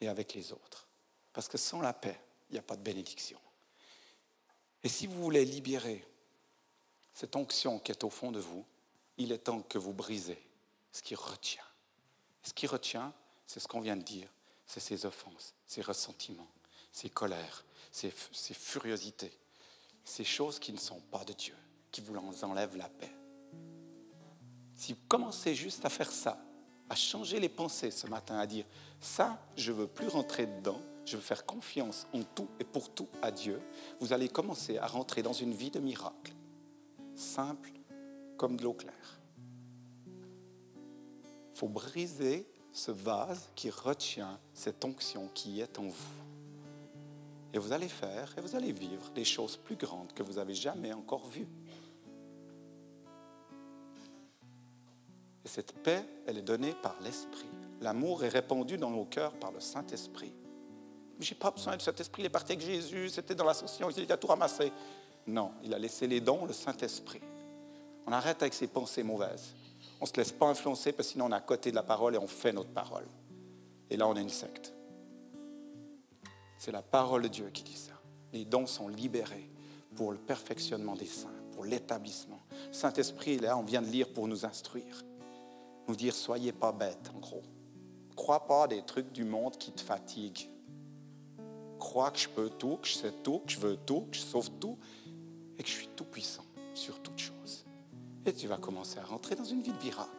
et 0.00 0.08
avec 0.08 0.34
les 0.34 0.52
autres. 0.52 0.86
Parce 1.32 1.48
que 1.48 1.58
sans 1.58 1.80
la 1.80 1.92
paix, 1.92 2.20
il 2.48 2.52
n'y 2.52 2.58
a 2.58 2.62
pas 2.62 2.76
de 2.76 2.82
bénédiction. 2.82 3.40
Et 4.82 4.88
si 4.88 5.06
vous 5.06 5.20
voulez 5.20 5.44
libérer 5.44 6.06
cette 7.12 7.34
onction 7.34 7.78
qui 7.80 7.90
est 7.90 8.04
au 8.04 8.10
fond 8.10 8.30
de 8.30 8.38
vous, 8.38 8.64
il 9.18 9.32
est 9.32 9.38
temps 9.38 9.62
que 9.62 9.78
vous 9.78 9.92
brisez 9.92 10.38
ce 10.92 11.02
qui 11.02 11.14
retient. 11.14 11.64
Ce 12.42 12.52
qui 12.52 12.66
retient, 12.66 13.12
c'est 13.46 13.60
ce 13.60 13.68
qu'on 13.68 13.80
vient 13.80 13.96
de 13.96 14.02
dire, 14.02 14.28
c'est 14.66 14.80
ces 14.80 15.06
offenses, 15.06 15.54
ces 15.66 15.82
ressentiments, 15.82 16.50
ces 16.92 17.10
colères, 17.10 17.64
ces 17.90 18.10
furiosités, 18.10 19.32
ces 20.04 20.24
choses 20.24 20.58
qui 20.58 20.72
ne 20.72 20.78
sont 20.78 21.00
pas 21.10 21.24
de 21.24 21.32
Dieu, 21.32 21.56
qui 21.90 22.00
vous 22.00 22.16
enlèvent 22.44 22.76
la 22.76 22.88
paix. 22.88 23.12
Si 24.74 24.92
vous 24.92 25.00
commencez 25.08 25.54
juste 25.54 25.84
à 25.84 25.90
faire 25.90 26.10
ça, 26.10 26.38
à 26.88 26.94
changer 26.94 27.40
les 27.40 27.48
pensées 27.48 27.90
ce 27.90 28.06
matin, 28.06 28.38
à 28.38 28.46
dire, 28.46 28.64
ça, 29.00 29.38
je 29.56 29.72
veux 29.72 29.86
plus 29.86 30.08
rentrer 30.08 30.46
dedans, 30.46 30.80
je 31.04 31.16
veux 31.16 31.22
faire 31.22 31.46
confiance 31.46 32.06
en 32.12 32.22
tout 32.22 32.48
et 32.60 32.64
pour 32.64 32.92
tout 32.92 33.08
à 33.22 33.30
Dieu, 33.30 33.60
vous 34.00 34.12
allez 34.12 34.28
commencer 34.28 34.78
à 34.78 34.86
rentrer 34.86 35.22
dans 35.22 35.32
une 35.32 35.54
vie 35.54 35.70
de 35.70 35.80
miracle, 35.80 36.34
simple 37.14 37.72
comme 38.36 38.56
de 38.56 38.64
l'eau 38.64 38.74
claire. 38.74 39.20
Il 40.06 41.58
faut 41.58 41.68
briser 41.68 42.46
ce 42.72 42.90
vase 42.90 43.48
qui 43.54 43.70
retient 43.70 44.38
cette 44.52 44.84
onction 44.84 45.28
qui 45.34 45.60
est 45.60 45.78
en 45.78 45.84
vous. 45.84 46.14
Et 47.52 47.58
vous 47.58 47.72
allez 47.72 47.88
faire 47.88 48.34
et 48.36 48.42
vous 48.42 48.54
allez 48.54 48.72
vivre 48.72 49.10
des 49.14 49.24
choses 49.24 49.56
plus 49.56 49.76
grandes 49.76 50.12
que 50.12 50.22
vous 50.22 50.34
n'avez 50.34 50.54
jamais 50.54 50.92
encore 50.92 51.26
vues. 51.26 51.48
Et 55.44 55.48
cette 55.48 55.72
paix, 55.82 56.04
elle 56.26 56.36
est 56.38 56.42
donnée 56.42 56.74
par 56.82 56.96
l'Esprit. 57.00 57.48
L'amour 57.80 58.24
est 58.24 58.28
répandu 58.28 58.76
dans 58.76 58.90
nos 58.90 59.04
cœurs 59.04 59.32
par 59.34 59.52
le 59.52 59.60
Saint-Esprit. 59.60 60.34
Je 61.18 61.32
n'ai 61.32 61.38
pas 61.38 61.50
besoin 61.50 61.76
de 61.76 61.82
cet 61.82 61.98
esprit, 61.98 62.22
il 62.22 62.26
est 62.26 62.30
parti 62.30 62.52
avec 62.52 62.64
Jésus, 62.64 63.08
c'était 63.08 63.34
dans 63.34 63.44
l'association, 63.44 63.88
il 63.90 64.12
a 64.12 64.16
tout 64.18 64.26
ramassé. 64.26 64.70
Non, 65.26 65.52
il 65.62 65.72
a 65.72 65.78
laissé 65.78 66.06
les 66.06 66.20
dons, 66.20 66.44
le 66.44 66.52
Saint-Esprit. 66.52 67.22
On 68.06 68.12
arrête 68.12 68.40
avec 68.42 68.54
ces 68.54 68.66
pensées 68.66 69.02
mauvaises. 69.02 69.54
On 70.00 70.04
ne 70.04 70.08
se 70.08 70.16
laisse 70.16 70.32
pas 70.32 70.46
influencer 70.46 70.92
parce 70.92 71.08
que 71.08 71.12
sinon 71.12 71.26
on 71.26 71.32
est 71.32 71.36
à 71.36 71.40
côté 71.40 71.70
de 71.70 71.76
la 71.76 71.82
parole 71.82 72.14
et 72.14 72.18
on 72.18 72.26
fait 72.26 72.52
notre 72.52 72.70
parole. 72.70 73.06
Et 73.90 73.96
là, 73.96 74.08
on 74.08 74.16
est 74.16 74.22
une 74.22 74.28
secte. 74.28 74.72
C'est 76.58 76.72
la 76.72 76.82
parole 76.82 77.22
de 77.22 77.28
Dieu 77.28 77.50
qui 77.52 77.62
dit 77.62 77.76
ça. 77.76 77.92
Les 78.32 78.44
dons 78.44 78.66
sont 78.66 78.88
libérés 78.88 79.50
pour 79.94 80.12
le 80.12 80.18
perfectionnement 80.18 80.96
des 80.96 81.06
saints, 81.06 81.28
pour 81.52 81.64
l'établissement. 81.64 82.40
Saint-Esprit, 82.72 83.38
là, 83.38 83.56
on 83.56 83.62
vient 83.62 83.82
de 83.82 83.86
lire 83.86 84.12
pour 84.12 84.28
nous 84.28 84.44
instruire. 84.44 85.02
Nous 85.88 85.96
dire, 85.96 86.14
soyez 86.14 86.52
pas 86.52 86.72
bêtes, 86.72 87.10
en 87.14 87.20
gros. 87.20 87.42
Crois 88.16 88.46
pas 88.46 88.66
des 88.66 88.82
trucs 88.82 89.12
du 89.12 89.24
monde 89.24 89.56
qui 89.56 89.72
te 89.72 89.80
fatiguent 89.80 90.48
crois 91.86 92.10
que 92.10 92.18
je 92.18 92.28
peux 92.28 92.50
tout, 92.50 92.78
que 92.82 92.88
je 92.88 92.94
sais 92.94 93.12
tout, 93.22 93.40
que 93.46 93.52
je 93.52 93.60
veux 93.60 93.76
tout, 93.76 94.06
que 94.10 94.16
je 94.16 94.20
sauve 94.20 94.50
tout 94.60 94.76
et 95.58 95.62
que 95.62 95.68
je 95.68 95.74
suis 95.74 95.88
tout 95.88 96.04
puissant 96.04 96.44
sur 96.74 97.00
toutes 97.00 97.18
choses. 97.18 97.35
Et 98.26 98.32
tu 98.32 98.48
vas 98.48 98.56
commencer 98.56 98.98
à 98.98 99.04
rentrer 99.04 99.36
dans 99.36 99.44
une 99.44 99.62
vie 99.62 99.72
de 99.72 99.82
miracle. 99.82 100.10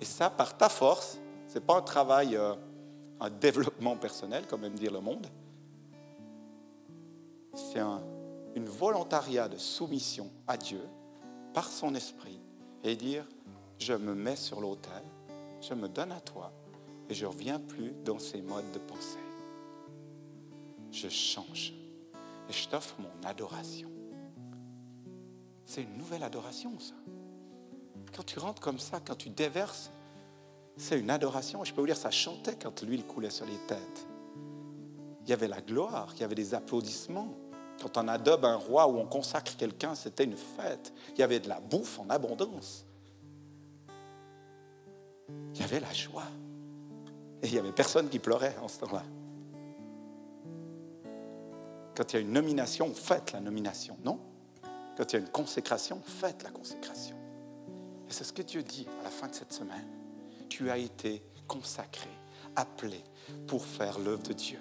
Et 0.00 0.04
ça, 0.04 0.30
par 0.30 0.56
ta 0.56 0.68
force, 0.68 1.18
ce 1.46 1.54
n'est 1.54 1.64
pas 1.64 1.76
un 1.76 1.82
travail, 1.82 2.34
euh, 2.36 2.54
un 3.20 3.30
développement 3.30 3.96
personnel, 3.96 4.46
comme 4.46 4.64
aime 4.64 4.74
dire 4.74 4.92
le 4.92 5.00
monde. 5.00 5.26
C'est 7.54 7.80
un 7.80 8.00
une 8.54 8.66
volontariat 8.66 9.48
de 9.48 9.56
soumission 9.56 10.30
à 10.46 10.56
Dieu 10.56 10.82
par 11.54 11.68
son 11.68 11.94
esprit 11.94 12.40
et 12.82 12.96
dire, 12.96 13.24
je 13.78 13.92
me 13.92 14.14
mets 14.14 14.36
sur 14.36 14.60
l'autel, 14.60 15.02
je 15.60 15.74
me 15.74 15.88
donne 15.88 16.12
à 16.12 16.20
toi, 16.20 16.52
et 17.08 17.14
je 17.14 17.24
ne 17.24 17.30
reviens 17.30 17.60
plus 17.60 17.92
dans 18.04 18.18
ces 18.18 18.40
modes 18.40 18.70
de 18.72 18.78
pensée. 18.78 19.18
Je 20.92 21.08
change. 21.08 21.72
et 22.48 22.52
je 22.52 22.68
t'offre 22.68 22.96
mon 22.98 23.28
adoration. 23.28 23.88
C'est 25.70 25.82
une 25.84 25.98
nouvelle 25.98 26.24
adoration, 26.24 26.72
ça. 26.80 26.94
Quand 28.12 28.24
tu 28.24 28.40
rentres 28.40 28.60
comme 28.60 28.80
ça, 28.80 28.98
quand 28.98 29.14
tu 29.14 29.28
déverses, 29.28 29.92
c'est 30.76 30.98
une 30.98 31.10
adoration. 31.10 31.62
Je 31.62 31.72
peux 31.72 31.80
vous 31.80 31.86
dire, 31.86 31.96
ça 31.96 32.10
chantait 32.10 32.56
quand 32.60 32.82
l'huile 32.82 33.06
coulait 33.06 33.30
sur 33.30 33.46
les 33.46 33.56
têtes. 33.68 34.08
Il 35.22 35.30
y 35.30 35.32
avait 35.32 35.46
la 35.46 35.60
gloire, 35.60 36.08
il 36.16 36.22
y 36.22 36.24
avait 36.24 36.34
des 36.34 36.54
applaudissements. 36.54 37.32
Quand 37.80 37.98
on 37.98 38.08
adobe 38.08 38.46
un 38.46 38.56
roi 38.56 38.88
ou 38.88 38.98
on 38.98 39.06
consacre 39.06 39.56
quelqu'un, 39.56 39.94
c'était 39.94 40.24
une 40.24 40.36
fête. 40.36 40.92
Il 41.12 41.20
y 41.20 41.22
avait 41.22 41.38
de 41.38 41.48
la 41.48 41.60
bouffe 41.60 42.00
en 42.00 42.10
abondance. 42.10 42.84
Il 45.54 45.60
y 45.60 45.62
avait 45.62 45.78
la 45.78 45.92
joie. 45.92 46.26
Et 47.42 47.46
il 47.46 47.52
n'y 47.52 47.60
avait 47.60 47.70
personne 47.70 48.08
qui 48.08 48.18
pleurait 48.18 48.56
en 48.60 48.66
ce 48.66 48.80
temps-là. 48.80 49.04
Quand 51.94 52.12
il 52.12 52.16
y 52.16 52.18
a 52.18 52.22
une 52.22 52.32
nomination, 52.32 52.92
faites 52.92 53.30
la 53.30 53.40
nomination, 53.40 53.96
non? 54.04 54.18
Quand 55.00 55.14
il 55.14 55.16
y 55.16 55.18
a 55.18 55.22
une 55.22 55.32
consécration, 55.32 55.98
faites 56.04 56.42
la 56.42 56.50
consécration. 56.50 57.16
Et 58.06 58.12
c'est 58.12 58.22
ce 58.22 58.34
que 58.34 58.42
Dieu 58.42 58.62
dit 58.62 58.86
à 59.00 59.04
la 59.04 59.08
fin 59.08 59.28
de 59.28 59.34
cette 59.34 59.50
semaine. 59.50 59.88
Tu 60.50 60.68
as 60.68 60.76
été 60.76 61.22
consacré, 61.48 62.10
appelé 62.54 63.02
pour 63.46 63.64
faire 63.64 63.98
l'œuvre 63.98 64.22
de 64.22 64.34
Dieu. 64.34 64.58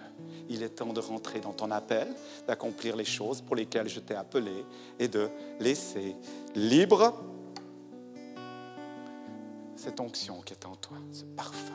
Il 0.47 0.63
est 0.63 0.69
temps 0.69 0.93
de 0.93 1.01
rentrer 1.01 1.41
dans 1.41 1.51
ton 1.51 1.71
appel, 1.71 2.07
d'accomplir 2.47 2.95
les 2.95 3.03
choses 3.03 3.41
pour 3.41 3.57
lesquelles 3.57 3.89
je 3.89 3.99
t'ai 3.99 4.15
appelé 4.15 4.63
et 4.97 5.09
de 5.09 5.29
laisser 5.59 6.15
libre 6.55 7.21
cette 9.75 9.99
onction 9.99 10.39
qui 10.39 10.53
est 10.53 10.65
en 10.65 10.77
toi, 10.77 10.95
ce 11.11 11.25
parfum 11.25 11.73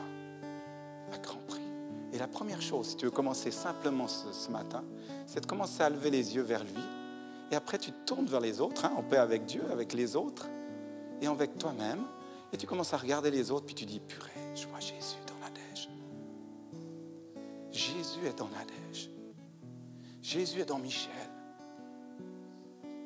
à 1.13 1.19
grand 1.19 1.45
prix. 1.45 1.61
Et 2.13 2.17
la 2.17 2.27
première 2.27 2.63
chose, 2.63 2.87
si 2.87 2.95
tu 2.95 3.05
veux 3.05 3.11
commencer 3.11 3.51
simplement 3.51 4.07
ce, 4.07 4.49
matin, 4.49 4.83
c'est 5.27 5.41
de 5.41 5.45
commencer 5.45 5.83
à 5.83 5.89
lever 5.91 6.09
les 6.09 6.35
yeux 6.35 6.41
vers 6.41 6.63
lui. 6.63 7.04
Et 7.51 7.55
après, 7.55 7.77
tu 7.77 7.91
te 7.91 8.05
tournes 8.05 8.25
vers 8.25 8.39
les 8.39 8.61
autres, 8.61 8.85
hein, 8.85 8.93
en 8.97 9.03
paix 9.03 9.17
avec 9.17 9.45
Dieu, 9.45 9.63
avec 9.71 9.93
les 9.93 10.15
autres, 10.15 10.49
et 11.21 11.27
avec 11.27 11.57
toi-même. 11.57 12.03
Et 12.51 12.57
tu 12.57 12.67
commences 12.67 12.93
à 12.93 12.97
regarder 12.97 13.31
les 13.31 13.51
autres, 13.51 13.65
puis 13.65 13.75
tu 13.75 13.85
dis, 13.85 13.99
purée, 13.99 14.31
je 14.55 14.67
vois 14.67 14.79
Jésus 14.79 15.17
dans 15.27 15.33
la. 15.39 15.45
Jésus 17.71 18.25
est 18.25 18.37
dans 18.37 18.47
la. 18.47 18.63
Jésus 20.21 20.61
est 20.61 20.65
dans 20.65 20.79
Michel. 20.79 21.11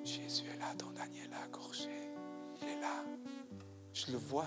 Jésus 0.03 0.43
est 0.45 0.59
là 0.59 0.73
dans 0.77 0.91
Daniela 0.91 1.47
Gorgé. 1.51 1.89
Il 2.61 2.67
est 2.67 2.79
là. 2.79 3.03
Je 3.93 4.11
le 4.11 4.17
vois. 4.17 4.45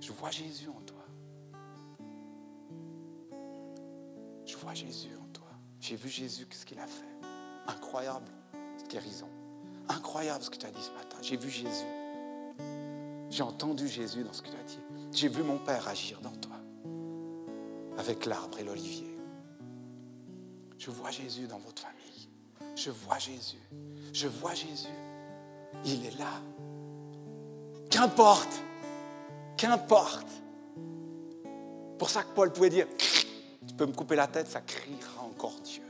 Je 0.00 0.10
vois 0.10 0.30
Jésus 0.30 0.68
en 0.68 0.80
toi. 0.80 1.04
Je 4.46 4.56
vois 4.56 4.74
Jésus 4.74 5.10
en 5.22 5.28
toi. 5.32 5.48
J'ai 5.80 5.96
vu 5.96 6.08
Jésus, 6.08 6.46
qu'est-ce 6.46 6.66
qu'il 6.66 6.80
a 6.80 6.86
fait? 6.86 7.04
Incroyable, 7.66 8.32
guérison. 8.88 9.28
Incroyable 9.88 10.42
ce 10.42 10.50
que 10.50 10.56
tu 10.56 10.66
as 10.66 10.70
dit 10.70 10.82
ce 10.82 10.90
matin. 10.92 11.16
J'ai 11.22 11.36
vu 11.36 11.50
Jésus. 11.50 11.86
J'ai 13.30 13.42
entendu 13.42 13.88
Jésus 13.88 14.24
dans 14.24 14.32
ce 14.32 14.42
que 14.42 14.48
tu 14.48 14.56
as 14.56 14.64
dit. 14.64 14.78
J'ai 15.12 15.28
vu 15.28 15.42
mon 15.42 15.58
Père 15.58 15.86
agir 15.88 16.20
dans 16.20 16.32
toi, 16.32 16.56
avec 17.98 18.26
l'arbre 18.26 18.58
et 18.58 18.64
l'olivier. 18.64 19.16
Je 20.78 20.90
vois 20.90 21.10
Jésus 21.10 21.46
dans 21.46 21.58
votre 21.58 21.82
famille. 21.82 22.28
Je 22.76 22.90
vois 22.90 23.18
Jésus. 23.18 23.58
Je 24.12 24.28
vois 24.28 24.54
Jésus. 24.54 24.88
Il 25.84 26.06
est 26.06 26.18
là. 26.18 26.40
Qu'importe. 27.90 28.62
Qu'importe. 29.56 30.28
Pour 31.98 32.08
ça 32.08 32.22
que 32.22 32.32
Paul 32.34 32.52
pouvait 32.52 32.70
dire, 32.70 32.86
tu 33.66 33.74
peux 33.74 33.86
me 33.86 33.92
couper 33.92 34.14
la 34.14 34.28
tête, 34.28 34.46
ça 34.48 34.60
criera 34.60 35.22
encore 35.22 35.58
Dieu. 35.64 35.82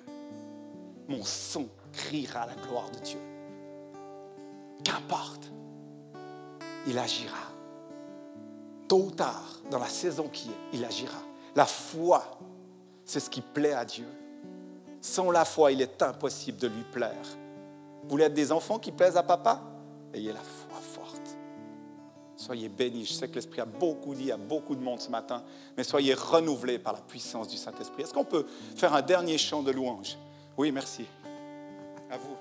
Mon 1.07 1.23
son 1.23 1.69
criera 1.99 2.47
la 2.47 2.55
gloire 2.55 2.91
de 2.91 2.99
Dieu. 3.01 3.19
Qu'importe, 4.85 5.51
il 6.87 6.99
agira. 6.99 7.37
Tôt 8.89 9.05
ou 9.07 9.11
tard, 9.11 9.61
dans 9.71 9.79
la 9.79 9.89
saison 9.89 10.29
qui 10.29 10.49
est, 10.49 10.77
il 10.77 10.85
agira. 10.85 11.19
La 11.55 11.67
foi, 11.67 12.39
c'est 13.05 13.21
ce 13.21 13.29
qui 13.29 13.43
plaît 13.43 13.75
à 13.75 13.85
Dieu. 13.85 14.07
Sans 15.01 15.31
la 15.31 15.45
foi, 15.45 15.73
il 15.73 15.83
est 15.83 16.03
impossible 16.03 16.59
de 16.59 16.69
lui 16.69 16.85
plaire. 16.93 17.27
Vous 18.03 18.09
voulez 18.09 18.25
être 18.25 18.35
des 18.35 18.53
enfants 18.53 18.79
qui 18.79 18.93
plaisent 18.93 19.17
à 19.17 19.23
papa? 19.23 19.61
Ayez 20.15 20.33
la 20.33 20.41
foi. 20.41 20.69
Soyez 22.39 22.69
bénis. 22.69 23.05
Je 23.05 23.13
sais 23.13 23.29
que 23.29 23.35
l'Esprit 23.35 23.61
a 23.61 23.65
beaucoup 23.65 24.15
dit 24.15 24.31
à 24.31 24.37
beaucoup 24.37 24.77
de 24.77 24.81
monde 24.81 25.01
ce 25.01 25.11
matin, 25.11 25.43
mais 25.77 25.83
soyez 25.83 26.15
renouvelés 26.15 26.79
par 26.79 26.93
la 26.93 27.01
puissance 27.01 27.49
du 27.49 27.57
Saint-Esprit. 27.57 28.05
Est-ce 28.05 28.15
qu'on 28.15 28.25
peut 28.25 28.47
faire 28.77 28.95
un 28.95 29.03
dernier 29.03 29.37
chant 29.37 29.61
de 29.61 29.73
louange? 29.73 30.17
Oui, 30.57 30.71
merci. 30.71 31.05
À 32.11 32.17
vous. 32.17 32.37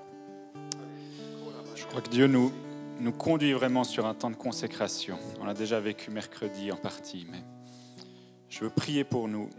Je 1.74 1.84
crois 1.84 2.00
que 2.00 2.08
Dieu 2.08 2.26
nous, 2.26 2.52
nous 3.00 3.12
conduit 3.12 3.52
vraiment 3.52 3.84
sur 3.84 4.06
un 4.06 4.14
temps 4.14 4.30
de 4.30 4.36
consécration. 4.36 5.18
On 5.40 5.44
l'a 5.44 5.54
déjà 5.54 5.78
vécu 5.78 6.10
mercredi 6.10 6.72
en 6.72 6.76
partie, 6.76 7.26
mais 7.30 7.42
je 8.48 8.60
veux 8.64 8.70
prier 8.70 9.04
pour 9.04 9.28
nous. 9.28 9.50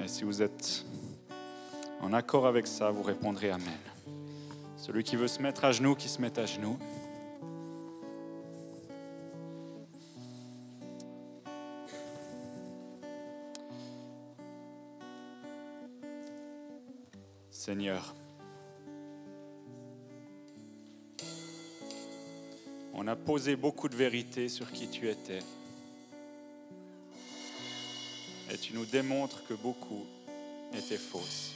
Et 0.00 0.08
si 0.08 0.24
vous 0.24 0.42
êtes 0.42 0.84
en 2.00 2.12
accord 2.12 2.46
avec 2.46 2.66
ça, 2.66 2.90
vous 2.90 3.02
répondrez 3.02 3.50
Amen. 3.50 3.68
Celui 4.76 5.04
qui 5.04 5.16
veut 5.16 5.28
se 5.28 5.40
mettre 5.40 5.64
à 5.64 5.72
genoux, 5.72 5.94
qui 5.94 6.08
se 6.08 6.20
mette 6.20 6.38
à 6.38 6.46
genoux. 6.46 6.76
Seigneur. 17.50 18.14
On 22.98 23.06
a 23.08 23.14
posé 23.14 23.56
beaucoup 23.56 23.90
de 23.90 23.94
vérités 23.94 24.48
sur 24.48 24.72
qui 24.72 24.88
tu 24.88 25.10
étais. 25.10 25.40
Et 28.50 28.56
tu 28.56 28.72
nous 28.72 28.86
démontres 28.86 29.46
que 29.46 29.52
beaucoup 29.52 30.06
étaient 30.72 30.96
fausses. 30.96 31.52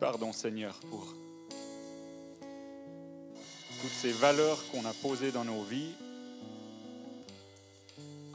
Pardon 0.00 0.32
Seigneur 0.32 0.80
pour 0.88 1.14
toutes 3.82 3.90
ces 3.90 4.12
valeurs 4.12 4.58
qu'on 4.70 4.86
a 4.86 4.94
posées 4.94 5.32
dans 5.32 5.44
nos 5.44 5.62
vies, 5.62 5.92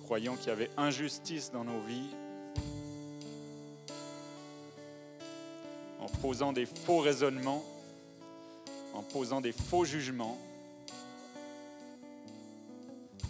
croyant 0.04 0.36
qu'il 0.36 0.50
y 0.50 0.52
avait 0.52 0.70
injustice 0.78 1.52
dans 1.52 1.64
nos 1.64 1.82
vies, 1.82 2.10
en 6.00 6.08
posant 6.22 6.54
des 6.54 6.68
faux 6.68 7.00
raisonnements, 7.00 7.64
en 8.96 9.04
posant 9.04 9.42
des 9.42 9.52
faux 9.52 9.86
jugements, 9.86 10.38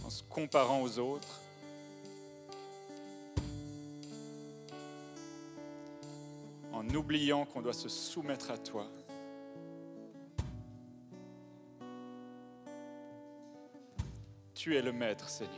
en 0.05 0.09
se 0.09 0.24
comparant 0.24 0.82
aux 0.82 0.99
autres. 0.99 1.41
en 6.76 6.89
oubliant 6.93 7.45
qu'on 7.45 7.61
doit 7.61 7.74
se 7.74 7.88
soumettre 7.88 8.51
à 8.51 8.57
toi. 8.57 8.86
Tu 14.53 14.76
es 14.76 14.82
le 14.82 14.91
Maître, 14.91 15.30
Seigneur. 15.30 15.53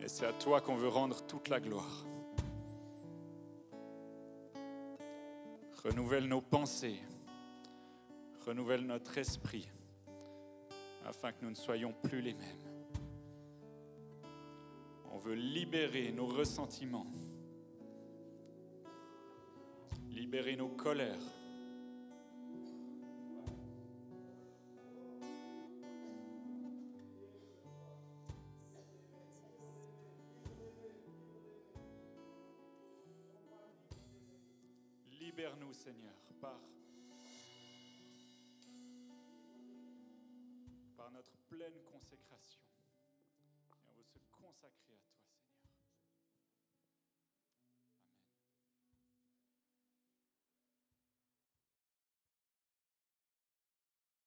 Et 0.00 0.08
c'est 0.08 0.24
à 0.24 0.32
toi 0.32 0.60
qu'on 0.60 0.76
veut 0.76 0.88
rendre 0.88 1.20
toute 1.26 1.48
la 1.48 1.60
gloire. 1.60 2.06
Renouvelle 5.84 6.28
nos 6.28 6.42
pensées, 6.42 7.00
renouvelle 8.44 8.84
notre 8.84 9.16
esprit, 9.16 9.66
afin 11.06 11.32
que 11.32 11.42
nous 11.42 11.50
ne 11.50 11.54
soyons 11.54 11.94
plus 12.02 12.20
les 12.20 12.34
mêmes. 12.34 12.70
On 15.10 15.16
veut 15.16 15.34
libérer 15.34 16.12
nos 16.12 16.26
ressentiments, 16.26 17.06
libérer 20.10 20.54
nos 20.56 20.68
colères. 20.68 21.39
Notre 41.12 41.36
pleine 41.48 41.78
consécration. 41.90 42.69